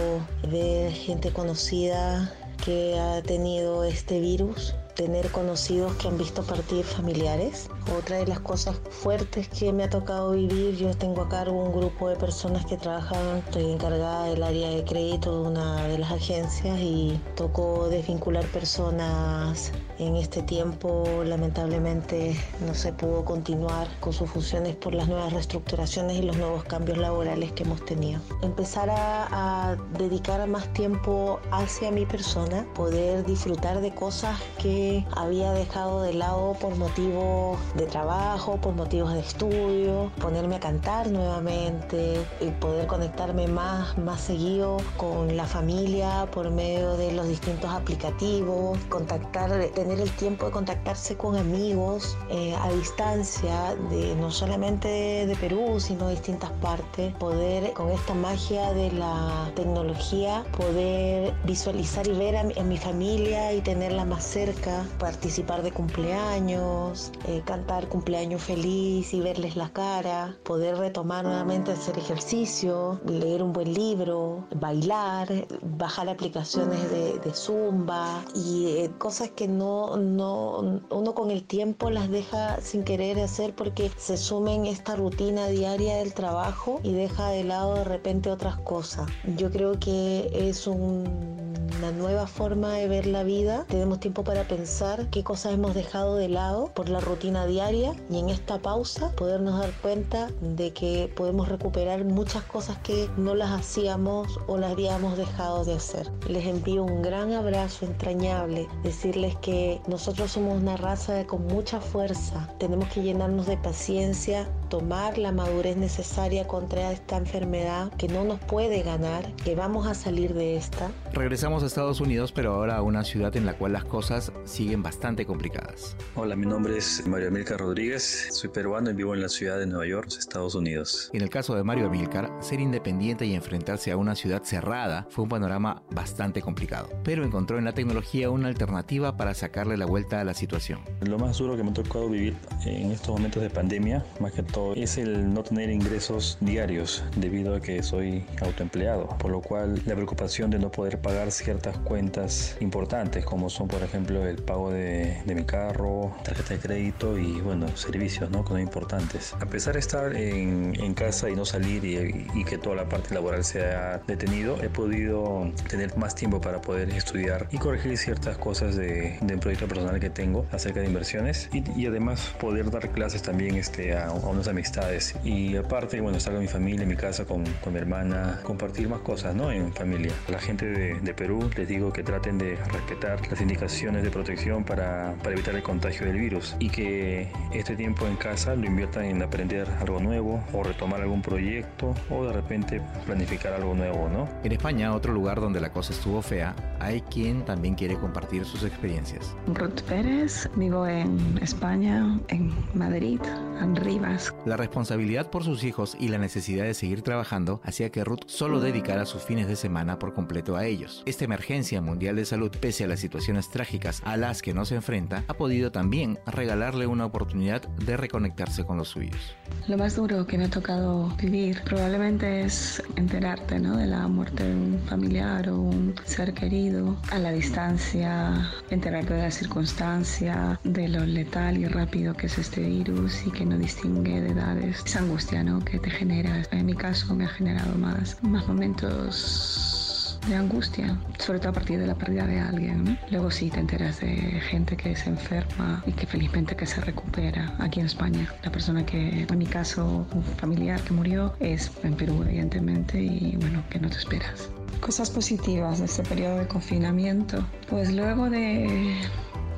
ver 0.49 0.91
gente 0.91 1.31
conocida 1.31 2.33
que 2.65 2.99
ha 2.99 3.21
tenido 3.21 3.83
este 3.83 4.19
virus 4.19 4.75
tener 4.95 5.31
conocidos 5.31 5.93
que 5.95 6.07
han 6.07 6.17
visto 6.17 6.43
partir 6.43 6.83
familiares. 6.83 7.69
Otra 7.97 8.17
de 8.17 8.27
las 8.27 8.39
cosas 8.39 8.79
fuertes 8.89 9.47
que 9.49 9.71
me 9.73 9.83
ha 9.83 9.89
tocado 9.89 10.31
vivir, 10.31 10.75
yo 10.75 10.95
tengo 10.95 11.21
a 11.21 11.29
cargo 11.29 11.63
un 11.63 11.71
grupo 11.71 12.09
de 12.09 12.15
personas 12.15 12.65
que 12.65 12.77
trabajan, 12.77 13.37
estoy 13.37 13.71
encargada 13.71 14.25
del 14.25 14.43
área 14.43 14.69
de 14.69 14.83
crédito 14.83 15.41
de 15.41 15.49
una 15.49 15.87
de 15.87 15.97
las 15.97 16.11
agencias 16.11 16.79
y 16.79 17.19
tocó 17.35 17.89
desvincular 17.89 18.45
personas 18.47 19.71
en 19.99 20.15
este 20.15 20.41
tiempo. 20.41 21.23
Lamentablemente 21.23 22.35
no 22.65 22.73
se 22.73 22.91
pudo 22.93 23.23
continuar 23.23 23.87
con 23.99 24.13
sus 24.13 24.29
funciones 24.29 24.75
por 24.75 24.93
las 24.93 25.07
nuevas 25.07 25.33
reestructuraciones 25.33 26.17
y 26.17 26.21
los 26.23 26.37
nuevos 26.37 26.63
cambios 26.65 26.97
laborales 26.97 27.51
que 27.53 27.63
hemos 27.63 27.83
tenido. 27.85 28.21
Empezar 28.41 28.89
a, 28.89 29.71
a 29.71 29.75
dedicar 29.97 30.47
más 30.47 30.71
tiempo 30.73 31.39
hacia 31.51 31.91
mi 31.91 32.05
persona, 32.05 32.65
poder 32.73 33.25
disfrutar 33.25 33.81
de 33.81 33.93
cosas 33.93 34.39
que 34.57 34.80
había 35.15 35.51
dejado 35.53 36.01
de 36.03 36.13
lado 36.13 36.55
por 36.59 36.75
motivos 36.75 37.57
de 37.75 37.85
trabajo, 37.85 38.57
por 38.57 38.73
motivos 38.75 39.13
de 39.13 39.21
estudio, 39.21 40.11
ponerme 40.19 40.55
a 40.57 40.59
cantar 40.59 41.09
nuevamente 41.09 42.21
y 42.39 42.49
poder 42.59 42.87
conectarme 42.87 43.47
más, 43.47 43.97
más 43.97 44.21
seguido 44.21 44.77
con 44.97 45.35
la 45.35 45.45
familia 45.45 46.27
por 46.31 46.51
medio 46.51 46.95
de 46.97 47.11
los 47.13 47.27
distintos 47.27 47.71
aplicativos, 47.71 48.77
contactar, 48.89 49.49
tener 49.73 49.99
el 49.99 50.11
tiempo 50.11 50.45
de 50.47 50.51
contactarse 50.51 51.15
con 51.15 51.35
amigos 51.35 52.17
eh, 52.29 52.55
a 52.61 52.71
distancia, 52.71 53.75
de, 53.89 54.15
no 54.15 54.29
solamente 54.29 54.87
de, 55.25 55.35
Perú, 55.41 55.79
sino 55.79 56.07
de 56.07 56.15
distintas 56.15 56.51
partes, 56.61 57.13
poder 57.15 57.73
con 57.73 57.89
esta 57.89 58.13
magia 58.13 58.73
de 58.73 58.91
la 58.91 59.51
tecnología, 59.55 60.43
poder 60.55 61.33
visualizar 61.45 62.05
y 62.07 62.11
ver 62.11 62.37
a 62.37 62.41
a 62.41 62.63
mi 62.63 62.77
familia 62.77 63.53
y 63.53 63.61
tenerla 63.61 64.05
más 64.05 64.23
cerca 64.23 64.70
participar 64.99 65.63
de 65.63 65.71
cumpleaños, 65.71 67.11
eh, 67.27 67.41
cantar 67.45 67.87
cumpleaños 67.87 68.43
feliz 68.43 69.13
y 69.13 69.21
verles 69.21 69.55
la 69.55 69.69
cara, 69.69 70.37
poder 70.43 70.77
retomar 70.77 71.23
nuevamente 71.23 71.71
hacer 71.71 71.97
ejercicio, 71.97 72.99
leer 73.05 73.43
un 73.43 73.53
buen 73.53 73.73
libro, 73.73 74.47
bailar, 74.55 75.27
bajar 75.61 76.09
aplicaciones 76.09 76.89
de, 76.91 77.19
de 77.19 77.33
Zumba 77.33 78.23
y 78.35 78.67
eh, 78.67 78.91
cosas 78.97 79.29
que 79.29 79.47
no, 79.47 79.97
no, 79.97 80.81
uno 80.89 81.15
con 81.15 81.31
el 81.31 81.43
tiempo 81.43 81.89
las 81.89 82.09
deja 82.09 82.59
sin 82.61 82.83
querer 82.83 83.19
hacer 83.19 83.55
porque 83.55 83.91
se 83.97 84.17
sumen 84.17 84.65
esta 84.65 84.95
rutina 84.95 85.47
diaria 85.47 85.97
del 85.97 86.13
trabajo 86.13 86.79
y 86.83 86.93
deja 86.93 87.29
de 87.29 87.43
lado 87.43 87.75
de 87.75 87.83
repente 87.83 88.31
otras 88.31 88.57
cosas. 88.57 89.09
Yo 89.37 89.51
creo 89.51 89.79
que 89.79 90.29
es 90.33 90.67
un 90.67 91.40
una 91.81 91.91
nueva 91.91 92.27
forma 92.27 92.73
de 92.73 92.87
ver 92.87 93.07
la 93.07 93.23
vida. 93.23 93.65
Tenemos 93.67 93.99
tiempo 93.99 94.23
para 94.23 94.47
pensar 94.47 95.09
qué 95.09 95.23
cosas 95.23 95.53
hemos 95.53 95.73
dejado 95.73 96.15
de 96.15 96.29
lado 96.29 96.71
por 96.75 96.89
la 96.89 96.99
rutina 96.99 97.47
diaria 97.47 97.95
y 98.07 98.19
en 98.19 98.29
esta 98.29 98.59
pausa 98.59 99.11
podernos 99.15 99.59
dar 99.59 99.71
cuenta 99.81 100.29
de 100.41 100.73
que 100.73 101.11
podemos 101.15 101.49
recuperar 101.49 102.05
muchas 102.05 102.43
cosas 102.43 102.77
que 102.83 103.09
no 103.17 103.33
las 103.33 103.49
hacíamos 103.49 104.39
o 104.45 104.59
las 104.59 104.73
habíamos 104.73 105.17
dejado 105.17 105.65
de 105.65 105.73
hacer. 105.73 106.11
Les 106.29 106.45
envío 106.45 106.83
un 106.83 107.01
gran 107.01 107.33
abrazo 107.33 107.87
entrañable, 107.87 108.67
decirles 108.83 109.35
que 109.37 109.81
nosotros 109.87 110.33
somos 110.33 110.61
una 110.61 110.77
raza 110.77 111.25
con 111.25 111.47
mucha 111.47 111.81
fuerza, 111.81 112.47
tenemos 112.59 112.89
que 112.89 113.01
llenarnos 113.01 113.47
de 113.47 113.57
paciencia, 113.57 114.47
tomar 114.69 115.17
la 115.17 115.31
madurez 115.31 115.77
necesaria 115.77 116.47
contra 116.47 116.91
esta 116.91 117.17
enfermedad 117.17 117.91
que 117.97 118.07
no 118.07 118.23
nos 118.23 118.39
puede 118.39 118.83
ganar, 118.83 119.33
que 119.37 119.55
vamos 119.55 119.87
a 119.87 119.95
salir 119.95 120.35
de 120.35 120.57
esta. 120.57 120.91
Regresamos 121.11 121.63
a 121.63 121.70
Estados 121.71 122.01
Unidos, 122.01 122.33
pero 122.33 122.53
ahora 122.53 122.75
a 122.75 122.81
una 122.81 123.05
ciudad 123.05 123.33
en 123.37 123.45
la 123.45 123.53
cual 123.53 123.71
las 123.71 123.85
cosas 123.85 124.33
siguen 124.43 124.83
bastante 124.83 125.25
complicadas. 125.25 125.95
Hola, 126.15 126.35
mi 126.35 126.45
nombre 126.45 126.77
es 126.77 127.07
Mario 127.07 127.29
Amilcar 127.29 127.61
Rodríguez, 127.61 128.27
soy 128.31 128.49
peruano 128.49 128.89
y 128.89 128.93
vivo 128.93 129.15
en 129.15 129.21
la 129.21 129.29
ciudad 129.29 129.57
de 129.57 129.67
Nueva 129.67 129.87
York, 129.87 130.09
Estados 130.19 130.53
Unidos. 130.53 131.09
En 131.13 131.21
el 131.21 131.29
caso 131.29 131.55
de 131.55 131.63
Mario 131.63 131.85
Amilcar, 131.85 132.29
ser 132.41 132.59
independiente 132.59 133.25
y 133.25 133.35
enfrentarse 133.35 133.89
a 133.89 133.95
una 133.95 134.15
ciudad 134.15 134.43
cerrada 134.43 135.07
fue 135.09 135.23
un 135.23 135.29
panorama 135.29 135.81
bastante 135.91 136.41
complicado, 136.41 136.89
pero 137.05 137.23
encontró 137.23 137.57
en 137.57 137.63
la 137.63 137.71
tecnología 137.71 138.29
una 138.29 138.49
alternativa 138.49 139.15
para 139.15 139.33
sacarle 139.33 139.77
la 139.77 139.85
vuelta 139.85 140.19
a 140.19 140.25
la 140.25 140.33
situación. 140.33 140.81
Lo 140.99 141.17
más 141.19 141.37
duro 141.37 141.55
que 141.55 141.63
me 141.63 141.69
ha 141.69 141.73
tocado 141.73 142.09
vivir 142.09 142.35
en 142.65 142.91
estos 142.91 143.11
momentos 143.11 143.41
de 143.41 143.49
pandemia, 143.49 144.03
más 144.19 144.33
que 144.33 144.43
todo, 144.43 144.73
es 144.75 144.97
el 144.97 145.33
no 145.33 145.41
tener 145.41 145.69
ingresos 145.69 146.37
diarios 146.41 147.05
debido 147.15 147.55
a 147.55 147.61
que 147.61 147.81
soy 147.81 148.25
autoempleado, 148.41 149.07
por 149.19 149.31
lo 149.31 149.39
cual 149.39 149.81
la 149.85 149.95
preocupación 149.95 150.51
de 150.51 150.59
no 150.59 150.69
poder 150.69 150.99
pagar 150.99 151.31
ciertas 151.31 151.60
cuentas 151.69 152.57
importantes 152.59 153.23
como 153.25 153.49
son 153.49 153.67
por 153.67 153.83
ejemplo 153.83 154.25
el 154.25 154.37
pago 154.37 154.71
de, 154.71 155.21
mi 155.25 155.43
carro, 155.45 156.15
tarjeta 156.23 156.55
de 156.55 156.59
crédito 156.59 157.17
y 157.17 157.39
bueno, 157.41 157.67
servicios 157.75 158.29
¿no? 158.29 158.43
que 158.43 158.49
son 158.49 158.59
importantes. 158.59 159.33
A 159.39 159.45
pesar 159.45 159.73
de 159.73 159.79
estar 159.79 160.15
en, 160.15 160.73
en 160.79 160.93
casa 160.93 161.29
y 161.29 161.35
no 161.35 161.45
salir 161.45 161.85
y, 161.85 162.27
y, 162.33 162.43
que 162.43 162.57
toda 162.57 162.75
la 162.75 162.89
parte 162.89 163.13
laboral 163.13 163.43
se 163.43 163.63
ha 163.63 164.01
detenido, 164.07 164.61
he 164.61 164.69
podido 164.69 165.51
tener 165.69 165.95
más 165.97 166.15
tiempo 166.15 166.41
para 166.41 166.61
poder 166.61 166.89
estudiar 166.89 167.47
y 167.51 167.57
corregir 167.57 167.97
ciertas 167.97 168.37
cosas 168.37 168.75
de, 168.75 169.17
de 169.21 169.33
un 169.33 169.39
proyecto 169.39 169.67
personal 169.67 169.99
que 169.99 170.09
tengo 170.09 170.45
acerca 170.51 170.81
de 170.81 170.87
inversiones 170.87 171.49
y, 171.53 171.63
y 171.79 171.85
además 171.85 172.33
poder 172.39 172.69
dar 172.71 172.89
clases 172.89 173.21
también 173.21 173.55
este, 173.55 173.95
a, 173.95 174.07
a, 174.07 174.11
unas 174.11 174.47
amistades 174.47 175.15
y 175.23 175.55
aparte, 175.55 176.01
bueno, 176.01 176.17
estar 176.17 176.33
con 176.33 176.41
mi 176.41 176.47
familia, 176.47 176.83
en 176.83 176.89
mi 176.89 176.95
casa, 176.95 177.25
con, 177.25 177.45
con 177.63 177.73
mi 177.73 177.79
hermana, 177.79 178.39
compartir 178.43 178.89
más 178.89 179.01
cosas 179.01 179.35
¿no? 179.35 179.51
en 179.51 179.73
familia. 179.73 180.11
La 180.27 180.39
gente 180.39 180.65
de, 180.65 180.99
de 180.99 181.13
Perú 181.13 181.49
les 181.57 181.67
digo 181.67 181.91
que 181.91 182.03
traten 182.03 182.37
de 182.37 182.55
respetar 182.71 183.19
las 183.29 183.41
indicaciones 183.41 184.03
de 184.03 184.09
protección 184.09 184.63
para, 184.63 185.15
para, 185.21 185.33
evitar 185.33 185.55
el 185.55 185.63
contagio 185.63 186.05
del 186.05 186.17
virus 186.17 186.55
y 186.59 186.69
que 186.69 187.31
este 187.53 187.75
tiempo 187.75 188.07
en 188.07 188.15
casa 188.15 188.55
lo 188.55 188.65
inviertan 188.65 189.05
en 189.05 189.21
aprender 189.21 189.67
algo 189.79 189.99
nuevo 189.99 190.43
o 190.53 190.63
retomar 190.63 191.01
algún 191.01 191.21
proyecto 191.21 191.93
o 192.09 192.25
de 192.25 192.33
repente 192.33 192.81
planificar 193.05 193.53
algo 193.53 193.73
nuevo, 193.73 194.09
¿no? 194.09 194.27
En 194.43 194.51
España, 194.51 194.93
otro 194.93 195.13
lugar 195.13 195.39
donde 195.39 195.59
la 195.59 195.71
cosa 195.71 195.93
estuvo 195.93 196.21
fea, 196.21 196.55
hay 196.79 197.01
quien 197.01 197.43
también 197.45 197.75
quiere 197.75 197.95
compartir 197.95 198.45
sus 198.45 198.63
experiencias. 198.63 199.35
Ruth 199.47 199.81
Pérez, 199.87 200.49
vivo 200.55 200.87
en 200.87 201.37
España, 201.41 202.19
en 202.29 202.53
Madrid, 202.73 203.19
Rivas. 203.61 204.33
La 204.45 204.57
responsabilidad 204.57 205.29
por 205.29 205.43
sus 205.43 205.63
hijos 205.63 205.95
y 205.99 206.07
la 206.07 206.17
necesidad 206.17 206.65
de 206.65 206.73
seguir 206.73 207.03
trabajando 207.03 207.61
hacía 207.63 207.91
que 207.91 208.03
Ruth 208.03 208.25
solo 208.25 208.59
dedicara 208.59 209.05
sus 209.05 209.21
fines 209.21 209.47
de 209.47 209.55
semana 209.55 209.99
por 209.99 210.13
completo 210.13 210.55
a 210.55 210.65
ellos. 210.65 211.03
Esta 211.05 211.25
emergencia 211.25 211.79
mundial 211.81 212.15
de 212.15 212.25
salud, 212.25 212.51
pese 212.59 212.85
a 212.85 212.87
las 212.87 212.99
situaciones 212.99 213.49
trágicas 213.49 214.01
a 214.03 214.17
las 214.17 214.41
que 214.41 214.53
no 214.53 214.65
se 214.65 214.75
enfrenta, 214.75 215.23
ha 215.27 215.35
podido 215.35 215.71
también 215.71 216.19
regalarle 216.25 216.87
una 216.87 217.05
oportunidad 217.05 217.61
de 217.61 217.97
reconectarse 217.97 218.65
con 218.65 218.77
los 218.77 218.89
suyos. 218.89 219.35
Lo 219.67 219.77
más 219.77 219.95
duro 219.95 220.25
que 220.25 220.37
me 220.37 220.45
ha 220.45 220.49
tocado 220.49 221.09
vivir 221.17 221.61
probablemente 221.63 222.41
es 222.41 222.81
enterarte 222.95 223.59
¿no? 223.59 223.77
de 223.77 223.85
la 223.85 224.07
muerte 224.07 224.43
de 224.43 224.55
un 224.55 224.79
familiar 224.87 225.49
o 225.49 225.59
un 225.59 225.93
ser 226.05 226.33
querido 226.33 226.97
a 227.11 227.19
la 227.19 227.31
distancia, 227.31 228.49
enterarte 228.69 229.13
de 229.13 229.21
la 229.21 229.31
circunstancia, 229.31 230.59
de 230.63 230.87
lo 230.87 231.05
letal 231.05 231.57
y 231.57 231.67
rápido 231.67 232.13
que 232.15 232.27
es 232.27 232.37
este 232.37 232.61
virus 232.61 233.25
y 233.27 233.31
que 233.31 233.45
no 233.51 233.57
distingue 233.57 234.21
de 234.21 234.29
edades. 234.31 234.81
Esa 234.85 234.99
angustia 234.99 235.43
¿no? 235.43 235.59
que 235.63 235.79
te 235.79 235.89
genera, 235.89 236.43
en 236.51 236.65
mi 236.65 236.73
caso 236.73 237.13
me 237.13 237.25
ha 237.25 237.29
generado 237.29 237.77
más, 237.77 238.17
más 238.23 238.47
momentos 238.47 240.19
de 240.27 240.35
angustia, 240.35 240.97
sobre 241.17 241.39
todo 241.39 241.49
a 241.49 241.53
partir 241.53 241.79
de 241.79 241.87
la 241.87 241.95
pérdida 241.95 242.25
de 242.27 242.39
alguien. 242.39 242.83
¿no? 242.83 242.97
Luego 243.09 243.31
sí 243.31 243.49
te 243.49 243.59
enteras 243.59 243.99
de 243.99 244.07
gente 244.49 244.77
que 244.77 244.95
se 244.95 245.09
enferma 245.09 245.83
y 245.85 245.91
que 245.91 246.05
felizmente 246.05 246.55
que 246.55 246.65
se 246.65 246.79
recupera 246.81 247.55
aquí 247.59 247.79
en 247.79 247.87
España. 247.87 248.31
La 248.43 248.51
persona 248.51 248.85
que, 248.85 249.25
en 249.29 249.37
mi 249.37 249.47
caso, 249.47 250.05
un 250.13 250.23
familiar 250.23 250.79
que 250.81 250.93
murió 250.93 251.33
es 251.39 251.71
en 251.83 251.95
Perú, 251.95 252.23
evidentemente, 252.23 253.01
y 253.01 253.35
bueno, 253.37 253.63
que 253.69 253.79
no 253.79 253.89
te 253.89 253.97
esperas. 253.97 254.49
Cosas 254.79 255.09
positivas 255.09 255.79
de 255.79 255.85
este 255.85 256.03
periodo 256.03 256.37
de 256.37 256.47
confinamiento. 256.47 257.43
Pues 257.69 257.91
luego 257.91 258.29
de 258.29 258.95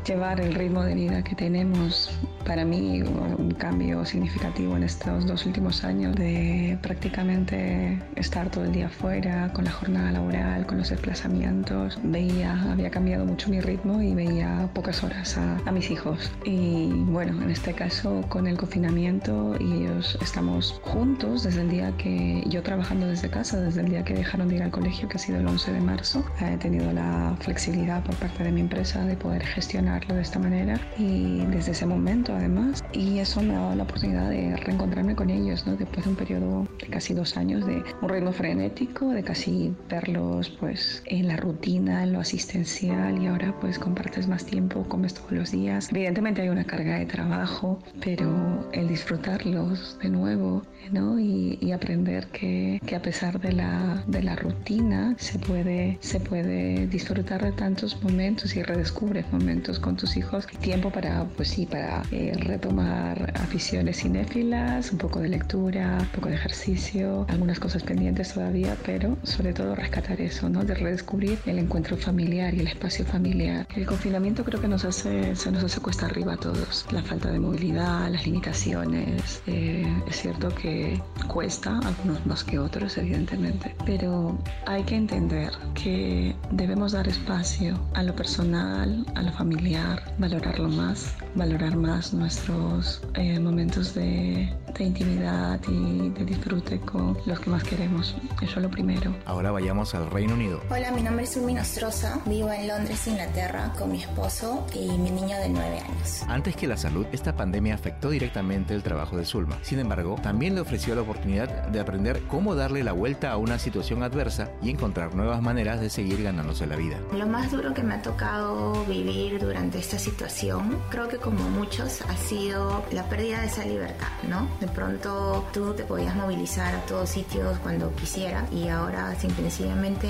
llevar 0.05 0.39
el 0.41 0.53
ritmo 0.53 0.83
de 0.83 0.95
vida 0.95 1.23
que 1.23 1.35
tenemos. 1.35 2.12
Para 2.45 2.65
mí 2.65 3.01
un 3.01 3.51
cambio 3.51 4.05
significativo 4.05 4.75
en 4.75 4.83
estos 4.83 5.25
dos 5.25 5.45
últimos 5.45 5.83
años 5.83 6.15
de 6.15 6.77
prácticamente 6.81 8.01
estar 8.15 8.50
todo 8.50 8.65
el 8.65 8.73
día 8.73 8.89
fuera, 8.89 9.51
con 9.53 9.65
la 9.65 9.71
jornada 9.71 10.12
laboral, 10.12 10.65
con 10.65 10.77
los 10.77 10.89
desplazamientos. 10.89 12.00
Veía, 12.03 12.71
había 12.71 12.89
cambiado 12.89 13.25
mucho 13.25 13.50
mi 13.50 13.62
ritmo 13.62 14.01
y 14.01 14.13
veía 14.13 14.69
pocas 14.73 15.03
horas 15.03 15.38
a, 15.38 15.57
a 15.65 15.71
mis 15.71 15.89
hijos. 15.89 16.31
Y 16.43 16.88
bueno, 17.05 17.41
en 17.41 17.50
este 17.50 17.73
caso 17.73 18.25
con 18.27 18.47
el 18.47 18.57
confinamiento 18.57 19.55
y 19.59 19.83
ellos 19.83 20.17
estamos 20.21 20.79
juntos 20.81 21.43
desde 21.43 21.62
el 21.62 21.69
día 21.69 21.93
que 21.97 22.43
yo 22.47 22.62
trabajando 22.62 23.07
desde 23.07 23.29
casa, 23.29 23.59
desde 23.62 23.81
el 23.81 23.89
día 23.89 24.03
que 24.03 24.13
dejaron 24.13 24.50
de 24.50 24.55
ir 24.55 24.63
al 24.63 24.71
colegio, 24.71 25.07
que 25.07 25.17
ha 25.17 25.19
sido 25.19 25.39
el 25.39 25.47
11 25.47 25.71
de 25.71 25.81
marzo. 25.81 26.25
He 26.41 26.57
tenido 26.57 26.91
la 26.91 27.35
flexibilidad 27.39 28.03
por 28.03 28.15
parte 28.15 28.43
de 28.43 28.51
mi 28.51 28.62
empresa 28.62 29.05
de 29.05 29.15
poder 29.15 29.45
gestionar 29.45 30.05
de 30.05 30.21
esta 30.21 30.39
manera 30.39 30.79
y 30.97 31.45
desde 31.45 31.71
ese 31.71 31.85
momento 31.85 32.32
además 32.35 32.83
y 32.91 33.19
eso 33.19 33.41
me 33.41 33.55
ha 33.55 33.59
dado 33.59 33.75
la 33.75 33.83
oportunidad 33.83 34.29
de 34.29 34.55
reencontrarme 34.57 35.15
con 35.15 35.29
ellos 35.29 35.65
¿no? 35.65 35.75
después 35.75 36.05
de 36.05 36.11
un 36.11 36.15
periodo 36.15 36.67
de 36.79 36.87
casi 36.87 37.13
dos 37.13 37.37
años 37.37 37.65
de 37.65 37.83
un 38.01 38.09
ritmo 38.09 38.31
frenético 38.31 39.09
de 39.09 39.23
casi 39.23 39.73
verlos 39.89 40.49
pues 40.49 41.03
en 41.05 41.27
la 41.27 41.37
rutina 41.37 42.03
en 42.03 42.13
lo 42.13 42.19
asistencial 42.19 43.21
y 43.21 43.27
ahora 43.27 43.53
pues 43.59 43.79
compartes 43.79 44.27
más 44.27 44.45
tiempo 44.45 44.83
comes 44.87 45.13
todos 45.13 45.31
los 45.31 45.51
días 45.51 45.89
evidentemente 45.91 46.41
hay 46.41 46.49
una 46.49 46.65
carga 46.65 46.99
de 46.99 47.05
trabajo 47.05 47.79
pero 48.03 48.69
el 48.71 48.87
disfrutarlos 48.87 49.97
de 50.01 50.09
nuevo 50.09 50.63
¿no? 50.91 51.19
y, 51.19 51.57
y 51.61 51.71
aprender 51.71 52.27
que, 52.27 52.79
que, 52.85 52.95
a 52.95 53.01
pesar 53.01 53.39
de 53.39 53.53
la, 53.53 54.03
de 54.07 54.23
la 54.23 54.35
rutina 54.35 55.15
se 55.17 55.39
puede, 55.39 55.97
se 56.01 56.19
puede 56.19 56.87
disfrutar 56.87 57.43
de 57.43 57.51
tantos 57.51 58.01
momentos 58.03 58.55
y 58.55 58.63
redescubres 58.63 59.25
momentos 59.31 59.79
con 59.79 59.95
tus 59.95 60.17
hijos 60.17 60.47
tiempo 60.61 60.89
para, 60.89 61.25
pues 61.35 61.49
sí, 61.49 61.65
para 61.65 62.03
eh, 62.11 62.23
retomar 62.32 63.34
aficiones 63.36 63.98
cinéfilas, 63.98 64.92
un 64.92 64.98
poco 64.98 65.20
de 65.20 65.30
lectura, 65.30 65.98
un 66.00 66.08
poco 66.08 66.30
de 66.30 66.36
ejercicio, 66.36 67.25
algunas 67.30 67.60
cosas 67.60 67.84
pendientes 67.84 68.34
todavía, 68.34 68.75
pero 68.86 69.18
sobre 69.24 69.53
todo 69.53 69.75
rescatar 69.75 70.22
eso, 70.22 70.50
¿no? 70.50 70.63
De 70.63 70.74
redescubrir 70.74 71.39
el 71.46 71.60
encuentro 71.60 71.98
familiar 71.98 72.53
y 72.53 72.62
el 72.62 72.68
espacio 72.68 73.06
familiar. 73.06 73.68
El 73.75 73.86
confinamiento 73.86 74.44
creo 74.44 74.62
que 74.62 74.68
nos 74.68 74.86
hace, 74.86 75.36
se 75.36 75.51
nos 75.51 75.63
hace 75.63 75.80
cuesta 75.82 76.06
arriba 76.06 76.34
a 76.34 76.38
todos. 76.38 76.86
La 76.92 77.01
falta 77.01 77.32
de 77.32 77.39
movilidad, 77.39 78.10
las 78.10 78.25
limitaciones. 78.25 79.42
Eh, 79.48 79.86
es 80.08 80.22
cierto 80.22 80.50
que 80.56 81.01
cuesta, 81.27 81.80
algunos 81.80 82.25
más 82.25 82.44
que 82.44 82.60
otros, 82.60 82.98
evidentemente, 82.98 83.75
pero 83.86 84.38
hay 84.65 84.84
que 84.84 84.96
entender 84.96 85.51
que 85.74 86.36
debemos 86.51 86.92
dar 86.92 87.08
espacio 87.08 87.80
a 87.94 88.03
lo 88.03 88.15
personal, 88.15 89.06
a 89.15 89.22
lo 89.22 89.32
familiar, 89.32 90.01
valorarlo 90.18 90.70
más, 90.70 91.15
valorar 91.36 91.75
más 91.75 92.12
nuestros 92.13 93.01
eh, 93.15 93.39
momentos 93.39 93.93
de, 93.93 94.53
de, 94.74 94.84
intimidad 94.84 95.60
y 95.68 96.10
de 96.10 96.25
disfrute 96.25 96.80
con 96.80 97.18
los 97.25 97.39
que 97.39 97.50
más 97.50 97.63
queremos. 97.63 98.15
Eso 98.42 98.58
es 98.58 98.63
lo 98.63 98.70
primero. 98.70 99.13
Ahora 99.25 99.51
vayamos 99.51 99.94
al 99.96 100.10
Reino 100.10 100.34
Unido. 100.34 100.62
Hola, 100.70 100.92
mi 100.92 101.01
nombre 101.01 101.25
es 101.25 101.36
Ulmi 101.38 101.53
Nostroza, 101.53 102.20
vivo 102.25 102.51
en 102.51 102.68
Londres, 102.68 103.08
Inglaterra, 103.08 103.74
con 103.77 103.92
mi 103.92 104.00
esposo 104.00 104.65
y 104.74 104.89
mi 104.98 105.12
niño 105.12 105.38
de 105.38 105.50
9 105.50 105.80
años. 105.80 106.24
Antes 106.27 106.56
que 106.56 106.68
la 106.68 106.77
salud, 106.77 107.06
esta 107.12 107.36
pandemia 107.36 107.75
afectó 107.75 108.10
directamente 108.10 108.74
el 108.74 108.84
trabajo 108.84 109.18
de 109.18 109.25
Zulma. 109.25 109.58
Sin 109.62 109.80
embargo, 109.80 110.15
también 110.22 110.56
le 110.56 110.62
ofreció 110.62 110.96
la 110.96 111.01
oportunidad 111.01 111.68
de 111.68 111.80
aprender 111.80 112.22
cómo 112.27 112.56
darle 112.56 112.84
la 112.84 112.92
vuelta 112.92 113.32
a 113.32 113.38
una 113.38 113.60
situación 113.60 114.03
adversa 114.03 114.51
y 114.62 114.70
encontrar 114.70 115.15
nuevas 115.15 115.42
maneras 115.42 115.80
de 115.82 115.89
seguir 115.89 116.24
ganándose 116.24 116.68
la 116.68 116.75
vida. 116.75 116.98
Lo 117.13 117.27
más 117.27 117.51
duro 117.51 117.74
que 117.74 117.84
me 117.84 117.96
ha 117.96 118.01
tocado 118.01 118.86
vivir 118.86 119.39
durante 119.39 119.80
esta 119.80 119.98
situación, 120.00 120.77
creo 120.89 121.08
que 121.08 121.18
como 121.18 121.50
muchos, 121.50 122.01
ha 122.01 122.18
sido 122.18 122.84
la 122.92 123.08
pérdida 123.10 123.42
de 123.42 123.48
esa 123.48 123.65
libertad, 123.65 124.08
¿no? 124.27 124.48
De 124.63 124.70
pronto 124.70 125.46
tú 125.51 125.74
te 125.74 125.84
podías 125.84 126.15
movilizar 126.15 126.74
a 126.74 126.79
todos 126.86 127.10
sitios 127.10 127.60
cuando 127.60 127.93
quisieras 127.96 128.50
y 128.50 128.70
ahora 128.70 129.13
simplemente 129.20 130.08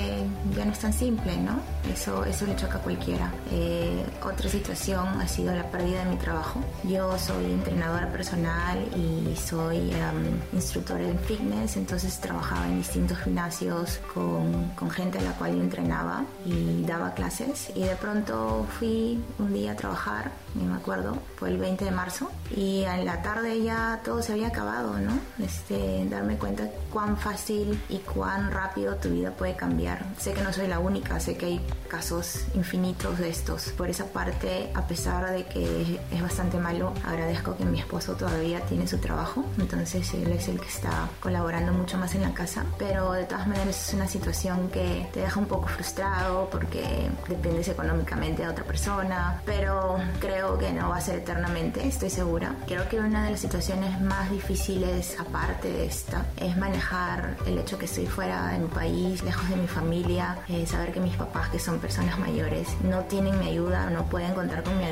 ya 0.56 0.64
no 0.64 0.70
es 0.70 0.78
tan 0.78 0.92
simple, 0.92 1.36
¿no? 1.38 1.58
Eso, 1.92 2.24
eso 2.24 2.46
le 2.46 2.54
choca 2.54 2.76
a 2.76 2.80
cualquiera. 2.80 3.32
Eh, 3.50 4.06
otra 4.22 4.48
situación 4.48 5.08
ha 5.20 5.26
sido 5.26 5.52
la 5.52 5.68
pérdida 5.72 6.04
de 6.04 6.10
mi 6.10 6.16
trabajo. 6.18 6.60
Yo 6.84 7.18
soy 7.18 7.46
entrenadora 7.46 8.12
personal 8.12 8.78
y 8.96 9.34
soy 9.36 9.90
um, 9.90 10.56
instructora 10.56 11.02
en 11.02 11.18
fitness, 11.18 11.76
entonces 11.76 12.20
trabajaba 12.20 12.66
en 12.68 12.78
distintos 12.78 13.18
gimnasios 13.18 13.98
con, 14.14 14.68
con 14.76 14.88
gente 14.88 15.18
a 15.18 15.22
la 15.22 15.32
cual 15.32 15.56
yo 15.56 15.62
entrenaba 15.62 16.24
y 16.46 16.84
daba 16.84 17.12
clases 17.14 17.72
y 17.74 17.82
de 17.82 17.96
pronto 17.96 18.66
fui 18.78 19.20
un 19.40 19.52
día 19.52 19.72
a 19.72 19.76
trabajar, 19.76 20.30
ni 20.54 20.62
me 20.62 20.76
acuerdo, 20.76 21.18
fue 21.36 21.50
el 21.50 21.58
20 21.58 21.74
17 21.74 21.84
de 21.84 21.90
marzo 21.90 22.30
y 22.56 22.84
en 22.84 23.04
la 23.04 23.22
tarde 23.22 23.62
ya 23.62 24.00
todo 24.04 24.22
se 24.22 24.32
había 24.32 24.43
acabado, 24.46 24.98
¿no? 24.98 25.18
Este, 25.38 26.06
darme 26.08 26.36
cuenta 26.36 26.68
cuán 26.92 27.16
fácil 27.16 27.82
y 27.88 27.98
cuán 27.98 28.50
rápido 28.50 28.96
tu 28.96 29.10
vida 29.10 29.30
puede 29.32 29.56
cambiar. 29.56 30.04
Sé 30.18 30.32
que 30.32 30.42
no 30.42 30.52
soy 30.52 30.68
la 30.68 30.78
única, 30.78 31.18
sé 31.20 31.36
que 31.36 31.46
hay 31.46 31.66
casos 31.88 32.44
infinitos 32.54 33.18
de 33.18 33.30
estos. 33.30 33.68
Por 33.70 33.88
esa 33.88 34.06
parte, 34.06 34.70
a 34.74 34.86
pesar 34.86 35.30
de 35.30 35.44
que 35.46 36.00
es 36.10 36.22
bastante 36.22 36.58
malo, 36.58 36.92
agradezco 37.04 37.56
que 37.56 37.64
mi 37.64 37.80
esposo 37.80 38.14
todavía 38.14 38.60
tiene 38.66 38.86
su 38.86 38.98
trabajo, 38.98 39.44
entonces 39.58 40.12
él 40.14 40.32
es 40.32 40.48
el 40.48 40.60
que 40.60 40.68
está 40.68 41.08
colaborando 41.20 41.72
mucho 41.72 41.98
más 41.98 42.14
en 42.14 42.22
la 42.22 42.32
casa, 42.32 42.64
pero 42.78 43.12
de 43.12 43.24
todas 43.24 43.46
maneras 43.46 43.88
es 43.88 43.94
una 43.94 44.06
situación 44.06 44.68
que 44.70 45.08
te 45.12 45.20
deja 45.20 45.38
un 45.40 45.46
poco 45.46 45.66
frustrado 45.68 46.48
porque 46.50 47.10
dependes 47.28 47.68
económicamente 47.68 48.42
de 48.42 48.48
otra 48.48 48.64
persona, 48.64 49.40
pero 49.44 49.96
creo 50.20 50.58
que 50.58 50.72
no 50.72 50.90
va 50.90 50.96
a 50.96 51.00
ser 51.00 51.18
eternamente, 51.18 51.86
estoy 51.86 52.10
segura. 52.10 52.54
Creo 52.66 52.88
que 52.88 52.98
una 52.98 53.24
de 53.24 53.30
las 53.32 53.40
situaciones 53.40 54.00
más 54.00 54.30
difíciles 54.34 55.16
aparte 55.18 55.70
de 55.70 55.86
esta 55.86 56.26
es 56.36 56.56
manejar 56.56 57.36
el 57.46 57.58
hecho 57.58 57.78
que 57.78 57.84
estoy 57.84 58.06
fuera 58.06 58.48
de 58.48 58.58
mi 58.58 58.68
país, 58.68 59.22
lejos 59.22 59.48
de 59.48 59.56
mi 59.56 59.68
familia, 59.68 60.38
eh, 60.48 60.66
saber 60.66 60.92
que 60.92 61.00
mis 61.00 61.16
papás 61.16 61.48
que 61.50 61.58
son 61.58 61.78
personas 61.78 62.18
mayores 62.18 62.68
no 62.82 63.00
tienen 63.02 63.38
mi 63.38 63.48
ayuda, 63.48 63.90
no 63.90 64.04
pueden 64.06 64.34
contar 64.34 64.62
con 64.64 64.76
mi, 64.76 64.84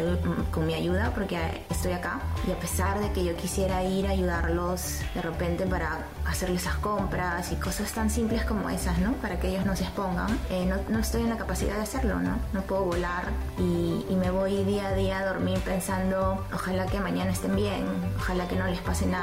con 0.50 0.66
mi 0.66 0.75
ayuda 0.75 1.12
porque 1.14 1.38
estoy 1.70 1.92
acá 1.92 2.20
y 2.46 2.52
a 2.52 2.58
pesar 2.58 3.00
de 3.00 3.11
que 3.12 3.25
yo 3.25 3.37
quisiera 3.37 3.82
ir 3.84 4.06
a 4.06 4.11
ayudarlos 4.11 5.00
de 5.14 5.22
repente 5.22 5.66
para 5.66 6.06
hacerles 6.25 6.62
esas 6.62 6.76
compras 6.76 7.50
y 7.50 7.56
cosas 7.56 7.90
tan 7.90 8.08
simples 8.08 8.44
como 8.44 8.70
esas, 8.70 8.99
¿no? 8.99 9.12
Para 9.14 9.40
que 9.40 9.49
ellos 9.49 9.66
no 9.66 9.75
se 9.75 9.82
expongan, 9.82 10.38
eh, 10.50 10.64
no, 10.66 10.76
no, 10.88 11.00
estoy 11.00 11.22
en 11.22 11.30
la 11.30 11.37
capacidad 11.37 11.75
de 11.75 11.82
hacerlo, 11.82 12.20
¿no? 12.20 12.38
No 12.52 12.62
puedo 12.62 12.84
volar 12.84 13.25
y, 13.58 14.04
y 14.08 14.14
me 14.14 14.30
voy 14.30 14.62
día 14.64 14.88
a 14.88 14.94
día 14.94 15.18
a 15.18 15.26
dormir 15.26 15.58
pensando, 15.64 16.46
ojalá 16.54 16.87
que 16.87 17.00
mañana 17.00 17.32
estén 17.32 17.56
bien, 17.56 17.84
ojalá 18.18 18.46
que 18.46 18.54
no 18.54 18.66
les 18.68 18.78
pase 18.78 19.06
nada. 19.06 19.22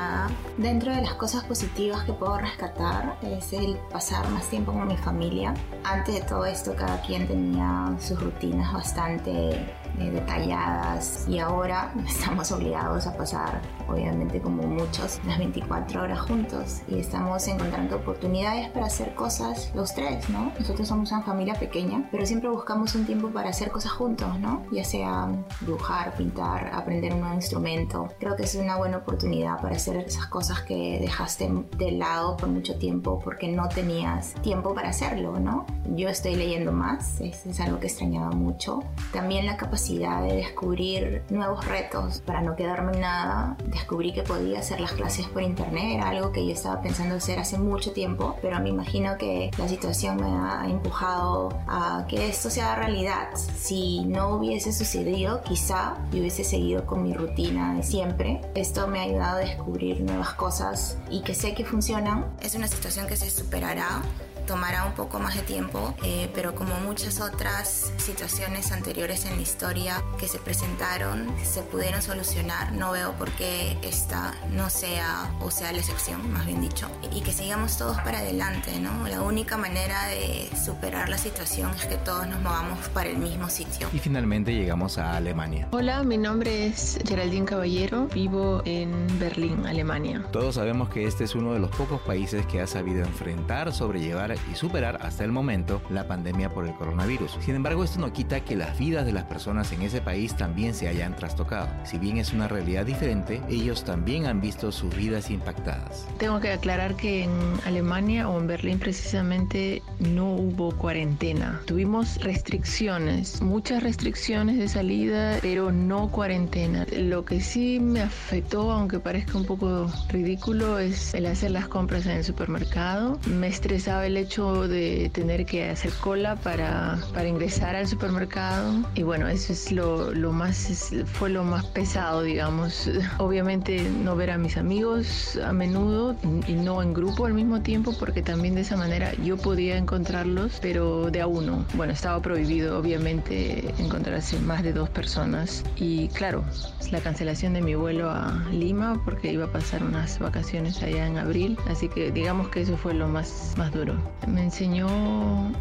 Dentro 0.57 0.93
de 0.93 1.01
las 1.01 1.13
cosas 1.13 1.45
positivas 1.45 2.03
que 2.03 2.11
puedo 2.11 2.37
rescatar 2.37 3.17
es 3.21 3.53
el 3.53 3.77
pasar 3.91 4.29
más 4.29 4.49
tiempo 4.49 4.73
con 4.73 4.87
mi 4.87 4.97
familia. 4.97 5.53
Antes 5.85 6.15
de 6.15 6.21
todo 6.21 6.45
esto 6.45 6.75
cada 6.75 7.01
quien 7.01 7.27
tenía 7.27 7.95
sus 7.99 8.21
rutinas 8.21 8.73
bastante 8.73 9.73
eh, 9.99 10.11
detalladas 10.11 11.27
y 11.27 11.39
ahora 11.39 11.93
estamos 12.07 12.51
obligados 12.51 13.05
a 13.05 13.17
pasar, 13.17 13.61
obviamente 13.87 14.39
como 14.41 14.63
muchos, 14.63 15.19
las 15.25 15.37
24 15.37 16.03
horas 16.03 16.21
juntos 16.21 16.81
y 16.87 16.99
estamos 16.99 17.45
encontrando 17.47 17.97
oportunidades 17.97 18.69
para 18.69 18.85
hacer 18.85 19.13
cosas 19.13 19.71
los 19.75 19.93
tres, 19.93 20.29
¿no? 20.29 20.53
Nosotros 20.57 20.87
somos 20.87 21.11
una 21.11 21.21
familia 21.23 21.55
pequeña, 21.55 22.07
pero 22.11 22.25
siempre 22.25 22.49
buscamos 22.49 22.95
un 22.95 23.05
tiempo 23.05 23.29
para 23.29 23.49
hacer 23.49 23.71
cosas 23.71 23.91
juntos, 23.91 24.39
¿no? 24.39 24.63
Ya 24.71 24.83
sea 24.85 25.29
dibujar, 25.61 26.15
pintar, 26.15 26.71
aprender 26.73 27.13
un 27.13 27.19
nuevo 27.21 27.35
instrumento. 27.35 28.07
Creo 28.19 28.35
que 28.37 28.43
es 28.43 28.55
una 28.55 28.77
buena 28.77 28.97
oportunidad 28.97 29.61
para 29.61 29.75
hacer 29.75 29.97
esas 29.97 30.27
cosas 30.27 30.61
que 30.61 30.99
dejaste 31.01 31.51
de 31.77 31.91
lado 31.91 32.37
por 32.37 32.47
mucho 32.47 32.77
tiempo 32.77 33.19
porque 33.21 33.49
no 33.49 33.67
tenías 33.67 34.33
tiempo 34.35 34.73
para 34.73 34.89
hacerlo, 34.89 35.39
¿no? 35.39 35.65
Yo 35.95 36.07
estoy 36.07 36.35
leyendo 36.35 36.71
más, 36.71 37.19
es, 37.19 37.45
es 37.45 37.59
algo 37.59 37.79
que 37.79 37.87
extrañaba 37.87 38.31
mucho. 38.31 38.79
También 39.11 39.45
la 39.45 39.57
capacidad 39.57 39.88
de 39.97 40.35
descubrir 40.35 41.23
nuevos 41.29 41.65
retos 41.65 42.21
para 42.25 42.41
no 42.41 42.55
quedarme 42.55 42.93
en 42.93 43.01
nada. 43.01 43.57
Descubrí 43.65 44.13
que 44.13 44.23
podía 44.23 44.59
hacer 44.59 44.79
las 44.79 44.91
clases 44.93 45.27
por 45.27 45.41
internet, 45.41 45.95
era 45.95 46.09
algo 46.09 46.31
que 46.31 46.45
yo 46.45 46.53
estaba 46.53 46.81
pensando 46.81 47.15
hacer 47.15 47.39
hace 47.39 47.57
mucho 47.57 47.91
tiempo, 47.91 48.37
pero 48.41 48.59
me 48.59 48.69
imagino 48.69 49.17
que 49.17 49.51
la 49.57 49.67
situación 49.67 50.17
me 50.17 50.27
ha 50.27 50.65
empujado 50.69 51.49
a 51.67 52.05
que 52.07 52.29
esto 52.29 52.49
sea 52.49 52.75
realidad. 52.75 53.29
Si 53.35 54.05
no 54.05 54.35
hubiese 54.35 54.71
sucedido, 54.71 55.41
quizá 55.41 55.97
yo 56.11 56.19
hubiese 56.19 56.43
seguido 56.43 56.85
con 56.85 57.03
mi 57.03 57.13
rutina 57.13 57.75
de 57.75 57.83
siempre. 57.83 58.41
Esto 58.55 58.87
me 58.87 58.99
ha 58.99 59.03
ayudado 59.03 59.37
a 59.37 59.39
descubrir 59.39 60.01
nuevas 60.01 60.33
cosas 60.33 60.97
y 61.09 61.21
que 61.21 61.33
sé 61.33 61.53
que 61.53 61.65
funcionan. 61.65 62.25
Es 62.41 62.55
una 62.55 62.67
situación 62.67 63.07
que 63.07 63.15
se 63.15 63.29
superará 63.29 64.01
tomará 64.49 64.83
un 64.83 64.93
poco 64.93 65.19
más 65.19 65.35
de 65.35 65.43
tiempo, 65.43 65.93
eh, 66.03 66.27
pero 66.33 66.55
como 66.55 66.73
muchas 66.79 67.21
otras 67.21 67.93
situaciones 67.97 68.71
anteriores 68.71 69.25
en 69.25 69.35
la 69.35 69.43
historia 69.43 70.03
que 70.17 70.27
se 70.27 70.39
presentaron, 70.39 71.27
se 71.43 71.61
pudieron 71.61 72.01
solucionar, 72.01 72.73
no 72.73 72.91
veo 72.91 73.13
por 73.13 73.29
qué 73.33 73.77
esta 73.83 74.33
no 74.49 74.71
sea 74.71 75.31
o 75.39 75.51
sea 75.51 75.71
la 75.71 75.77
excepción, 75.77 76.33
más 76.33 76.47
bien 76.47 76.61
dicho, 76.61 76.89
y 77.15 77.21
que 77.21 77.31
sigamos 77.31 77.77
todos 77.77 77.97
para 77.97 78.19
adelante, 78.19 78.79
¿no? 78.79 79.07
La 79.07 79.21
única 79.21 79.55
manera 79.55 80.07
de 80.07 80.49
superar 80.57 81.09
la 81.09 81.19
situación 81.19 81.69
es 81.75 81.85
que 81.85 81.97
todos 81.97 82.25
nos 82.27 82.41
movamos 82.41 82.79
para 82.87 83.09
el 83.09 83.19
mismo 83.19 83.49
sitio. 83.49 83.87
Y 83.93 83.99
finalmente 83.99 84.51
llegamos 84.51 84.97
a 84.97 85.15
Alemania. 85.15 85.67
Hola, 85.69 86.01
mi 86.01 86.17
nombre 86.17 86.65
es 86.65 86.97
Geraldine 87.07 87.45
Caballero, 87.45 88.07
vivo 88.07 88.63
en 88.65 89.19
Berlín, 89.19 89.67
Alemania. 89.67 90.25
Todos 90.31 90.55
sabemos 90.55 90.89
que 90.89 91.05
este 91.05 91.25
es 91.25 91.35
uno 91.35 91.53
de 91.53 91.59
los 91.59 91.69
pocos 91.69 92.01
países 92.01 92.47
que 92.47 92.61
ha 92.61 92.65
sabido 92.65 93.05
enfrentar, 93.05 93.71
sobrellevar 93.71 94.38
y 94.51 94.55
superar 94.55 94.99
hasta 95.01 95.23
el 95.23 95.31
momento 95.31 95.81
la 95.89 96.07
pandemia 96.07 96.49
por 96.49 96.65
el 96.65 96.73
coronavirus. 96.73 97.37
Sin 97.41 97.55
embargo, 97.55 97.83
esto 97.83 97.99
no 97.99 98.13
quita 98.13 98.41
que 98.41 98.55
las 98.55 98.77
vidas 98.77 99.05
de 99.05 99.13
las 99.13 99.25
personas 99.25 99.71
en 99.71 99.81
ese 99.81 100.01
país 100.01 100.35
también 100.35 100.73
se 100.73 100.87
hayan 100.87 101.15
trastocado. 101.15 101.69
Si 101.85 101.97
bien 101.97 102.17
es 102.17 102.33
una 102.33 102.47
realidad 102.47 102.85
diferente, 102.85 103.41
ellos 103.49 103.83
también 103.83 104.25
han 104.25 104.41
visto 104.41 104.71
sus 104.71 104.95
vidas 104.95 105.29
impactadas. 105.29 106.07
Tengo 106.17 106.39
que 106.39 106.51
aclarar 106.51 106.95
que 106.95 107.23
en 107.23 107.31
Alemania 107.65 108.29
o 108.29 108.39
en 108.39 108.47
Berlín 108.47 108.79
precisamente 108.79 109.81
no 109.99 110.33
hubo 110.33 110.71
cuarentena. 110.71 111.61
Tuvimos 111.65 112.17
restricciones, 112.21 113.41
muchas 113.41 113.83
restricciones 113.83 114.57
de 114.57 114.67
salida, 114.67 115.37
pero 115.41 115.71
no 115.71 116.09
cuarentena. 116.09 116.85
Lo 116.95 117.25
que 117.25 117.41
sí 117.41 117.79
me 117.79 118.01
afectó, 118.01 118.71
aunque 118.71 118.99
parezca 118.99 119.37
un 119.37 119.45
poco 119.45 119.91
ridículo, 120.09 120.79
es 120.79 121.13
el 121.13 121.25
hacer 121.25 121.51
las 121.51 121.67
compras 121.67 122.05
en 122.05 122.13
el 122.13 122.23
supermercado. 122.23 123.19
Me 123.25 123.47
estresaba 123.47 124.05
el 124.05 124.17
hecho 124.17 124.28
de 124.29 125.09
tener 125.11 125.43
que 125.47 125.69
hacer 125.69 125.91
cola 126.01 126.35
para, 126.35 126.99
para 127.15 127.27
ingresar 127.27 127.75
al 127.75 127.87
supermercado. 127.87 128.85
Y 128.93 129.01
bueno, 129.01 129.27
eso 129.27 129.51
es 129.53 129.71
lo, 129.71 130.13
lo 130.13 130.31
más, 130.31 130.93
fue 131.13 131.31
lo 131.31 131.43
más 131.43 131.65
pesado, 131.65 132.21
digamos. 132.21 132.87
Obviamente 133.17 133.81
no 133.89 134.15
ver 134.15 134.29
a 134.29 134.37
mis 134.37 134.55
amigos 134.55 135.35
a 135.43 135.51
menudo 135.51 136.15
y 136.47 136.53
no 136.53 136.83
en 136.83 136.93
grupo 136.93 137.25
al 137.25 137.33
mismo 137.33 137.61
tiempo, 137.61 137.95
porque 137.97 138.21
también 138.21 138.53
de 138.53 138.61
esa 138.61 138.77
manera 138.77 139.13
yo 139.15 139.35
podía 139.35 139.77
encontrarlos, 139.77 140.59
pero 140.61 141.09
de 141.09 141.21
a 141.21 141.27
uno. 141.27 141.65
Bueno, 141.73 141.93
estaba 141.93 142.21
prohibido 142.21 142.77
obviamente 142.77 143.73
encontrarse 143.79 144.39
más 144.41 144.61
de 144.61 144.73
dos 144.73 144.89
personas. 144.89 145.63
Y 145.75 146.07
claro, 146.09 146.43
la 146.91 146.99
cancelación 146.99 147.53
de 147.53 147.61
mi 147.61 147.73
vuelo 147.73 148.11
a 148.11 148.45
Lima, 148.51 149.01
porque 149.05 149.33
iba 149.33 149.45
a 149.45 149.51
pasar 149.51 149.83
unas 149.83 150.19
vacaciones 150.19 150.83
allá 150.83 151.07
en 151.07 151.17
abril. 151.17 151.57
Así 151.67 151.89
que 151.89 152.11
digamos 152.11 152.49
que 152.49 152.61
eso 152.61 152.77
fue 152.77 152.93
lo 152.93 153.07
más, 153.07 153.55
más 153.57 153.71
duro 153.71 153.95
me 154.27 154.43
enseñó 154.43 154.87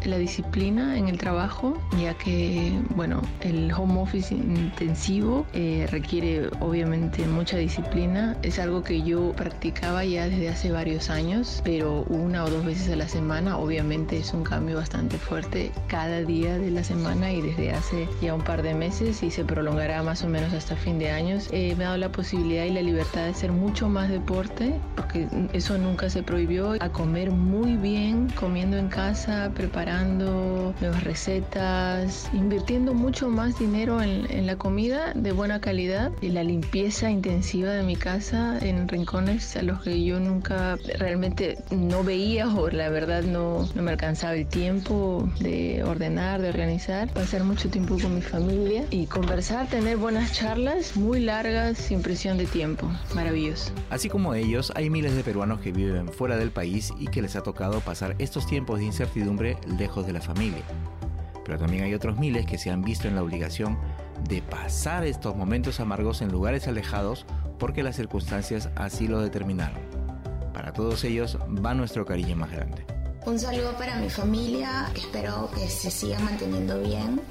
la 0.05 0.17
disciplina 0.17 0.97
en 0.97 1.07
el 1.07 1.17
trabajo, 1.17 1.77
ya 2.01 2.13
que, 2.13 2.79
bueno, 2.95 3.21
el 3.41 3.71
home 3.71 4.01
office 4.01 4.33
intensivo 4.33 5.45
eh, 5.53 5.87
requiere 5.91 6.49
obviamente 6.59 7.25
mucha 7.27 7.57
disciplina. 7.57 8.37
Es 8.41 8.59
algo 8.59 8.83
que 8.83 9.01
yo 9.01 9.33
practicaba 9.33 10.05
ya 10.05 10.27
desde 10.27 10.49
hace 10.49 10.71
varios 10.71 11.09
años, 11.09 11.61
pero 11.63 12.03
una 12.03 12.43
o 12.43 12.49
dos 12.49 12.65
veces 12.65 12.89
a 12.91 12.95
la 12.95 13.07
semana, 13.07 13.57
obviamente 13.57 14.17
es 14.17 14.33
un 14.33 14.43
cambio 14.43 14.77
bastante 14.77 15.17
fuerte 15.17 15.71
cada 15.87 16.21
día 16.21 16.57
de 16.57 16.71
la 16.71 16.83
semana 16.83 17.31
y 17.31 17.41
desde 17.41 17.71
hace 17.71 18.07
ya 18.21 18.33
un 18.33 18.41
par 18.41 18.61
de 18.61 18.73
meses 18.73 19.23
y 19.23 19.31
se 19.31 19.45
prolongará 19.45 20.03
más 20.03 20.23
o 20.23 20.27
menos 20.27 20.53
hasta 20.53 20.75
fin 20.75 20.99
de 20.99 21.11
años. 21.11 21.47
Eh, 21.51 21.75
me 21.77 21.83
ha 21.83 21.87
dado 21.87 21.97
la 21.97 22.11
posibilidad 22.11 22.65
y 22.65 22.71
la 22.71 22.81
libertad 22.81 23.23
de 23.23 23.29
hacer 23.29 23.51
mucho 23.51 23.89
más 23.89 24.09
deporte, 24.09 24.79
porque 24.95 25.27
eso 25.53 25.77
nunca 25.77 26.09
se 26.09 26.23
prohibió, 26.23 26.73
a 26.79 26.89
comer 26.89 27.31
muy 27.31 27.75
bien, 27.75 28.27
comiendo 28.39 28.77
en 28.77 28.87
casa, 28.87 29.51
preparando 29.53 30.73
nuevas 30.79 31.03
recetas, 31.03 32.29
invirtiendo 32.33 32.93
mucho 32.93 33.29
más 33.29 33.59
dinero 33.59 34.01
en, 34.01 34.29
la 34.45 34.55
comida 34.55 35.11
de 35.13 35.31
buena 35.33 35.59
calidad 35.59 36.11
y 36.21 36.29
la 36.29 36.43
limpieza 36.43 37.11
intensiva 37.11 37.71
de 37.71 37.83
mi 37.83 37.97
casa 37.97 38.57
en 38.61 38.87
rincones 38.87 39.55
a 39.57 39.61
los 39.61 39.81
que 39.81 40.03
yo 40.03 40.19
nunca 40.19 40.77
realmente 40.97 41.57
no 41.71 42.03
veía 42.03 42.47
o 42.47 42.69
la 42.69 42.89
verdad 42.89 43.23
no, 43.23 43.67
no 43.75 43.81
me 43.83 43.91
alcanzaba 43.91 44.33
el 44.35 44.47
tiempo 44.47 45.29
de 45.39 45.83
ordenar, 45.83 46.41
de 46.41 46.49
organizar, 46.49 47.09
pasar 47.09 47.43
mucho 47.43 47.69
tiempo 47.69 47.97
con 48.01 48.15
mi 48.15 48.21
familia 48.21 48.85
y 48.89 49.05
conversar, 49.07 49.67
tener 49.67 49.97
buenas 49.97 50.31
charlas 50.33 50.95
muy 50.95 51.19
largas 51.19 51.77
sin 51.77 52.01
presión 52.01 52.37
de 52.37 52.45
tiempo. 52.45 52.89
Maravilloso. 53.13 53.71
Así 53.89 54.07
como 54.09 54.33
ellos, 54.33 54.71
hay 54.75 54.89
miles 54.89 55.15
de 55.15 55.23
peruanos 55.23 55.59
que 55.59 55.73
viven 55.73 56.07
fuera 56.07 56.37
del 56.37 56.51
país 56.51 56.93
y 56.97 57.07
que 57.07 57.21
les 57.21 57.35
ha 57.35 57.43
tocado 57.43 57.81
pasar 57.81 58.15
estos 58.29 58.45
tiempos 58.45 58.77
de 58.77 58.85
incertidumbre 58.85 59.57
lejos 59.79 60.05
de 60.05 60.13
la 60.13 60.21
familia. 60.21 60.61
Pero 61.43 61.57
también 61.57 61.83
hay 61.83 61.95
otros 61.95 62.19
miles 62.19 62.45
que 62.45 62.59
se 62.59 62.69
han 62.69 62.83
visto 62.83 63.07
en 63.07 63.15
la 63.15 63.23
obligación 63.23 63.79
de 64.29 64.43
pasar 64.43 65.03
estos 65.03 65.35
momentos 65.35 65.79
amargos 65.79 66.21
en 66.21 66.31
lugares 66.31 66.67
alejados 66.67 67.25
porque 67.57 67.81
las 67.81 67.95
circunstancias 67.95 68.69
así 68.75 69.07
lo 69.07 69.19
determinaron. 69.19 69.79
Para 70.53 70.73
todos 70.73 71.03
ellos 71.05 71.39
va 71.65 71.73
nuestro 71.73 72.05
cariño 72.05 72.35
más 72.35 72.51
grande. 72.51 72.98
Un 73.25 73.37
saludo 73.37 73.73
para 73.73 73.97
mi 73.97 74.09
familia, 74.09 74.89
espero 74.95 75.49
que 75.53 75.67
se 75.69 75.91
sigan 75.91 76.23
manteniendo 76.23 76.79
bien 76.79 77.21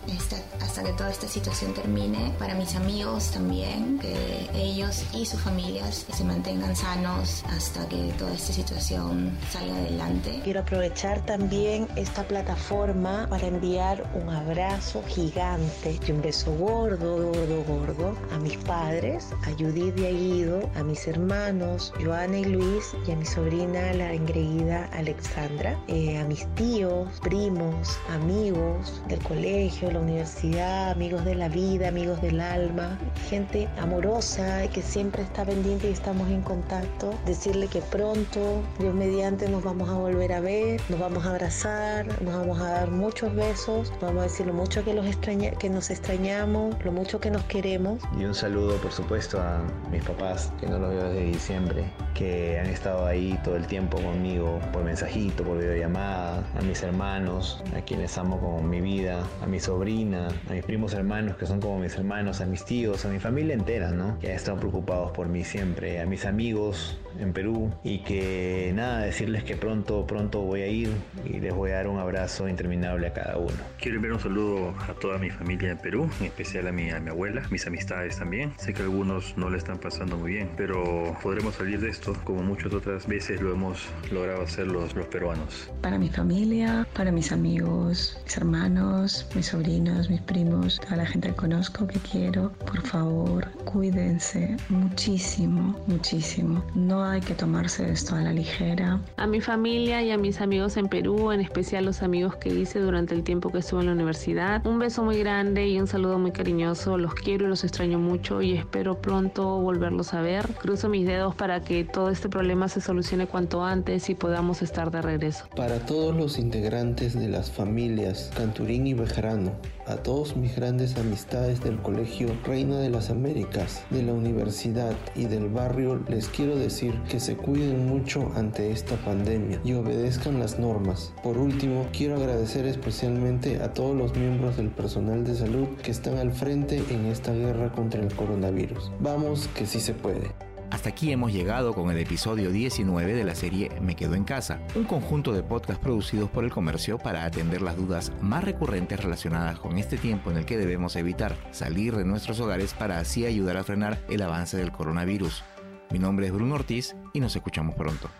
hasta 0.60 0.84
que 0.84 0.92
toda 0.92 1.10
esta 1.10 1.26
situación 1.26 1.74
termine. 1.74 2.32
Para 2.38 2.54
mis 2.54 2.76
amigos 2.76 3.30
también, 3.32 3.98
que 3.98 4.48
ellos 4.54 5.02
y 5.12 5.24
sus 5.26 5.40
familias 5.40 6.06
se 6.12 6.24
mantengan 6.24 6.76
sanos 6.76 7.42
hasta 7.48 7.88
que 7.88 8.12
toda 8.18 8.32
esta 8.34 8.52
situación 8.52 9.36
salga 9.50 9.74
adelante. 9.76 10.40
Quiero 10.44 10.60
aprovechar 10.60 11.24
también 11.24 11.88
esta 11.96 12.22
plataforma 12.22 13.26
para 13.28 13.46
enviar 13.46 14.08
un 14.14 14.28
abrazo 14.28 15.02
gigante 15.08 15.98
y 16.06 16.12
un 16.12 16.22
beso 16.22 16.52
gordo, 16.52 17.32
gordo, 17.32 17.64
gordo 17.64 18.18
a 18.32 18.38
mis 18.38 18.56
padres, 18.58 19.28
a 19.46 19.50
Judith 19.58 19.98
y 19.98 20.06
a 20.06 20.10
Guido, 20.10 20.70
a 20.76 20.82
mis 20.84 21.08
hermanos, 21.08 21.92
Joana 22.04 22.38
y 22.38 22.44
Luis, 22.44 22.94
y 23.06 23.10
a 23.10 23.16
mi 23.16 23.24
sobrina, 23.24 23.92
la 23.94 24.12
engreída 24.12 24.88
Alexandra. 24.92 25.77
Eh, 25.86 26.18
a 26.18 26.24
mis 26.24 26.46
tíos, 26.54 27.08
primos, 27.22 27.98
amigos 28.10 29.02
del 29.08 29.20
colegio, 29.20 29.90
la 29.90 30.00
universidad, 30.00 30.90
amigos 30.90 31.24
de 31.24 31.34
la 31.34 31.48
vida, 31.48 31.88
amigos 31.88 32.20
del 32.20 32.40
alma, 32.40 32.98
gente 33.28 33.68
amorosa 33.78 34.68
que 34.68 34.82
siempre 34.82 35.22
está 35.22 35.44
pendiente 35.44 35.88
y 35.88 35.92
estamos 35.92 36.28
en 36.28 36.42
contacto. 36.42 37.14
Decirle 37.24 37.68
que 37.68 37.80
pronto, 37.80 38.62
Dios 38.78 38.94
mediante, 38.94 39.48
nos 39.48 39.64
vamos 39.64 39.88
a 39.88 39.94
volver 39.94 40.32
a 40.32 40.40
ver, 40.40 40.80
nos 40.88 41.00
vamos 41.00 41.24
a 41.24 41.30
abrazar, 41.30 42.06
nos 42.22 42.34
vamos 42.34 42.60
a 42.60 42.70
dar 42.70 42.90
muchos 42.90 43.34
besos, 43.34 43.92
vamos 44.00 44.20
a 44.20 44.22
decir 44.24 44.46
lo 44.46 44.52
mucho 44.52 44.84
que, 44.84 44.92
los 44.92 45.06
extraña, 45.06 45.52
que 45.52 45.70
nos 45.70 45.90
extrañamos, 45.90 46.76
lo 46.84 46.92
mucho 46.92 47.20
que 47.20 47.30
nos 47.30 47.44
queremos. 47.44 48.00
Y 48.18 48.24
un 48.24 48.34
saludo, 48.34 48.76
por 48.76 48.92
supuesto, 48.92 49.40
a 49.40 49.62
mis 49.90 50.02
papás, 50.02 50.52
que 50.60 50.66
no 50.66 50.78
los 50.78 50.90
veo 50.90 51.08
desde 51.08 51.24
diciembre, 51.24 51.84
que 52.14 52.58
han 52.58 52.66
estado 52.66 53.06
ahí 53.06 53.38
todo 53.44 53.56
el 53.56 53.66
tiempo 53.66 53.98
conmigo 53.98 54.58
por 54.72 54.84
mensajito, 54.84 55.44
por 55.44 55.58
video 55.58 55.67
llamada, 55.76 56.44
a 56.54 56.62
mis 56.62 56.82
hermanos, 56.82 57.62
a 57.76 57.80
quienes 57.82 58.16
amo 58.18 58.40
como 58.40 58.62
mi 58.62 58.80
vida, 58.80 59.24
a 59.42 59.46
mi 59.46 59.60
sobrina, 59.60 60.28
a 60.48 60.52
mis 60.52 60.64
primos 60.64 60.94
hermanos 60.94 61.36
que 61.36 61.46
son 61.46 61.60
como 61.60 61.78
mis 61.78 61.94
hermanos, 61.96 62.40
a 62.40 62.46
mis 62.46 62.64
tíos, 62.64 63.04
a 63.04 63.08
mi 63.08 63.18
familia 63.18 63.54
entera, 63.54 63.90
¿no? 63.90 64.18
Que 64.18 64.28
han 64.28 64.36
estado 64.36 64.58
preocupados 64.58 65.12
por 65.12 65.28
mí 65.28 65.44
siempre, 65.44 66.00
a 66.00 66.06
mis 66.06 66.24
amigos 66.24 66.98
en 67.18 67.32
Perú 67.32 67.72
y 67.84 68.00
que 68.00 68.72
nada, 68.74 69.00
decirles 69.00 69.44
que 69.44 69.56
pronto, 69.56 70.06
pronto 70.06 70.40
voy 70.40 70.62
a 70.62 70.66
ir 70.68 70.90
y 71.24 71.40
les 71.40 71.54
voy 71.54 71.70
a 71.70 71.76
dar 71.76 71.88
un 71.88 71.98
abrazo 71.98 72.48
interminable 72.48 73.08
a 73.08 73.12
cada 73.12 73.36
uno. 73.36 73.56
Quiero 73.80 73.96
enviar 73.96 74.14
un 74.14 74.20
saludo 74.20 74.74
a 74.88 74.94
toda 74.94 75.18
mi 75.18 75.30
familia 75.30 75.72
en 75.72 75.78
Perú, 75.78 76.10
en 76.20 76.26
especial 76.26 76.66
a 76.66 76.72
mi, 76.72 76.90
a 76.90 77.00
mi 77.00 77.10
abuela, 77.10 77.42
mis 77.50 77.66
amistades 77.66 78.18
también. 78.18 78.52
Sé 78.58 78.74
que 78.74 78.82
algunos 78.82 79.36
no 79.36 79.50
le 79.50 79.58
están 79.58 79.78
pasando 79.78 80.16
muy 80.16 80.32
bien, 80.32 80.50
pero 80.56 81.16
podremos 81.22 81.54
salir 81.54 81.80
de 81.80 81.90
esto 81.90 82.12
como 82.24 82.42
muchas 82.42 82.72
otras 82.72 83.06
veces 83.06 83.40
lo 83.40 83.52
hemos 83.52 83.88
logrado 84.10 84.42
hacer 84.42 84.66
los, 84.66 84.94
los 84.94 85.06
peruanos 85.06 85.70
para 85.82 85.98
mi 85.98 86.08
familia, 86.08 86.86
para 86.94 87.10
mis 87.12 87.32
amigos, 87.32 88.18
mis 88.24 88.36
hermanos, 88.36 89.26
mis 89.34 89.46
sobrinos, 89.46 90.10
mis 90.10 90.20
primos, 90.20 90.78
toda 90.80 90.96
la 90.96 91.06
gente 91.06 91.28
que 91.28 91.34
conozco, 91.34 91.86
que 91.86 91.98
quiero. 91.98 92.52
Por 92.52 92.82
favor, 92.82 93.48
cuídense 93.72 94.56
muchísimo, 94.70 95.76
muchísimo. 95.86 96.64
No 96.74 97.04
hay 97.04 97.20
que 97.20 97.34
tomarse 97.34 97.90
esto 97.90 98.14
a 98.14 98.22
la 98.22 98.32
ligera. 98.32 98.98
A 99.18 99.26
mi 99.26 99.42
familia 99.42 100.02
y 100.02 100.10
a 100.10 100.16
mis 100.16 100.40
amigos 100.40 100.78
en 100.78 100.88
Perú, 100.88 101.32
en 101.32 101.40
especial 101.40 101.84
los 101.84 102.02
amigos 102.02 102.36
que 102.36 102.48
hice 102.48 102.80
durante 102.80 103.14
el 103.14 103.22
tiempo 103.22 103.50
que 103.50 103.58
estuve 103.58 103.80
en 103.80 103.86
la 103.86 103.92
universidad, 103.92 104.66
un 104.66 104.78
beso 104.78 105.04
muy 105.04 105.18
grande 105.18 105.68
y 105.68 105.78
un 105.78 105.86
saludo 105.86 106.18
muy 106.18 106.32
cariñoso. 106.32 106.96
Los 106.96 107.14
quiero 107.14 107.44
y 107.44 107.48
los 107.48 107.62
extraño 107.62 107.98
mucho 107.98 108.40
y 108.40 108.54
espero 108.54 109.02
pronto 109.02 109.60
volverlos 109.60 110.14
a 110.14 110.22
ver. 110.22 110.46
Cruzo 110.60 110.88
mis 110.88 111.06
dedos 111.06 111.34
para 111.34 111.60
que 111.60 111.84
todo 111.84 112.08
este 112.08 112.30
problema 112.30 112.68
se 112.68 112.80
solucione 112.80 113.26
cuanto 113.26 113.64
antes 113.64 114.08
y 114.08 114.14
podamos 114.14 114.62
estar 114.62 114.90
de 114.90 115.02
regreso. 115.02 115.44
Para 115.54 115.78
todos 115.80 116.16
los 116.16 116.38
integrantes 116.38 117.12
de 117.12 117.28
las 117.28 117.50
familias 117.50 118.30
Canturín 118.34 118.86
y 118.86 118.94
Bejarano, 118.94 119.52
a 119.88 119.96
todos 119.96 120.36
mis 120.36 120.54
grandes 120.54 120.96
amistades 120.96 121.62
del 121.62 121.78
Colegio 121.78 122.28
Reina 122.44 122.78
de 122.78 122.90
las 122.90 123.10
Américas, 123.10 123.84
de 123.90 124.02
la 124.02 124.12
universidad 124.12 124.94
y 125.14 125.24
del 125.24 125.48
barrio, 125.48 126.00
les 126.08 126.28
quiero 126.28 126.56
decir 126.56 126.94
que 127.08 127.20
se 127.20 127.36
cuiden 127.36 127.86
mucho 127.86 128.30
ante 128.34 128.70
esta 128.70 128.96
pandemia 128.96 129.60
y 129.64 129.72
obedezcan 129.72 130.38
las 130.38 130.58
normas. 130.58 131.12
Por 131.22 131.38
último, 131.38 131.86
quiero 131.92 132.16
agradecer 132.16 132.66
especialmente 132.66 133.62
a 133.62 133.72
todos 133.72 133.96
los 133.96 134.14
miembros 134.14 134.56
del 134.56 134.70
personal 134.70 135.24
de 135.24 135.34
salud 135.34 135.68
que 135.82 135.90
están 135.90 136.18
al 136.18 136.32
frente 136.32 136.82
en 136.90 137.06
esta 137.06 137.32
guerra 137.32 137.72
contra 137.72 138.00
el 138.00 138.14
coronavirus. 138.14 138.92
Vamos 139.00 139.48
que 139.54 139.66
sí 139.66 139.80
se 139.80 139.94
puede. 139.94 140.47
Hasta 140.70 140.90
aquí 140.90 141.12
hemos 141.12 141.32
llegado 141.32 141.72
con 141.72 141.90
el 141.90 141.98
episodio 141.98 142.50
19 142.50 143.14
de 143.14 143.24
la 143.24 143.34
serie 143.34 143.70
Me 143.80 143.96
Quedo 143.96 144.14
en 144.14 144.24
Casa, 144.24 144.60
un 144.74 144.84
conjunto 144.84 145.32
de 145.32 145.42
podcasts 145.42 145.82
producidos 145.82 146.28
por 146.28 146.44
el 146.44 146.50
comercio 146.50 146.98
para 146.98 147.24
atender 147.24 147.62
las 147.62 147.76
dudas 147.76 148.12
más 148.20 148.44
recurrentes 148.44 149.02
relacionadas 149.02 149.58
con 149.58 149.78
este 149.78 149.96
tiempo 149.96 150.30
en 150.30 150.36
el 150.36 150.44
que 150.44 150.58
debemos 150.58 150.94
evitar 150.96 151.36
salir 151.52 151.96
de 151.96 152.04
nuestros 152.04 152.38
hogares 152.40 152.74
para 152.74 152.98
así 152.98 153.24
ayudar 153.24 153.56
a 153.56 153.64
frenar 153.64 153.98
el 154.10 154.20
avance 154.20 154.58
del 154.58 154.70
coronavirus. 154.70 155.42
Mi 155.90 155.98
nombre 155.98 156.26
es 156.26 156.32
Bruno 156.32 156.56
Ortiz 156.56 156.94
y 157.14 157.20
nos 157.20 157.34
escuchamos 157.34 157.74
pronto. 157.74 158.10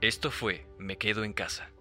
Esto 0.00 0.30
fue 0.30 0.64
Me 0.78 0.96
Quedo 0.96 1.24
en 1.24 1.32
Casa 1.32 1.72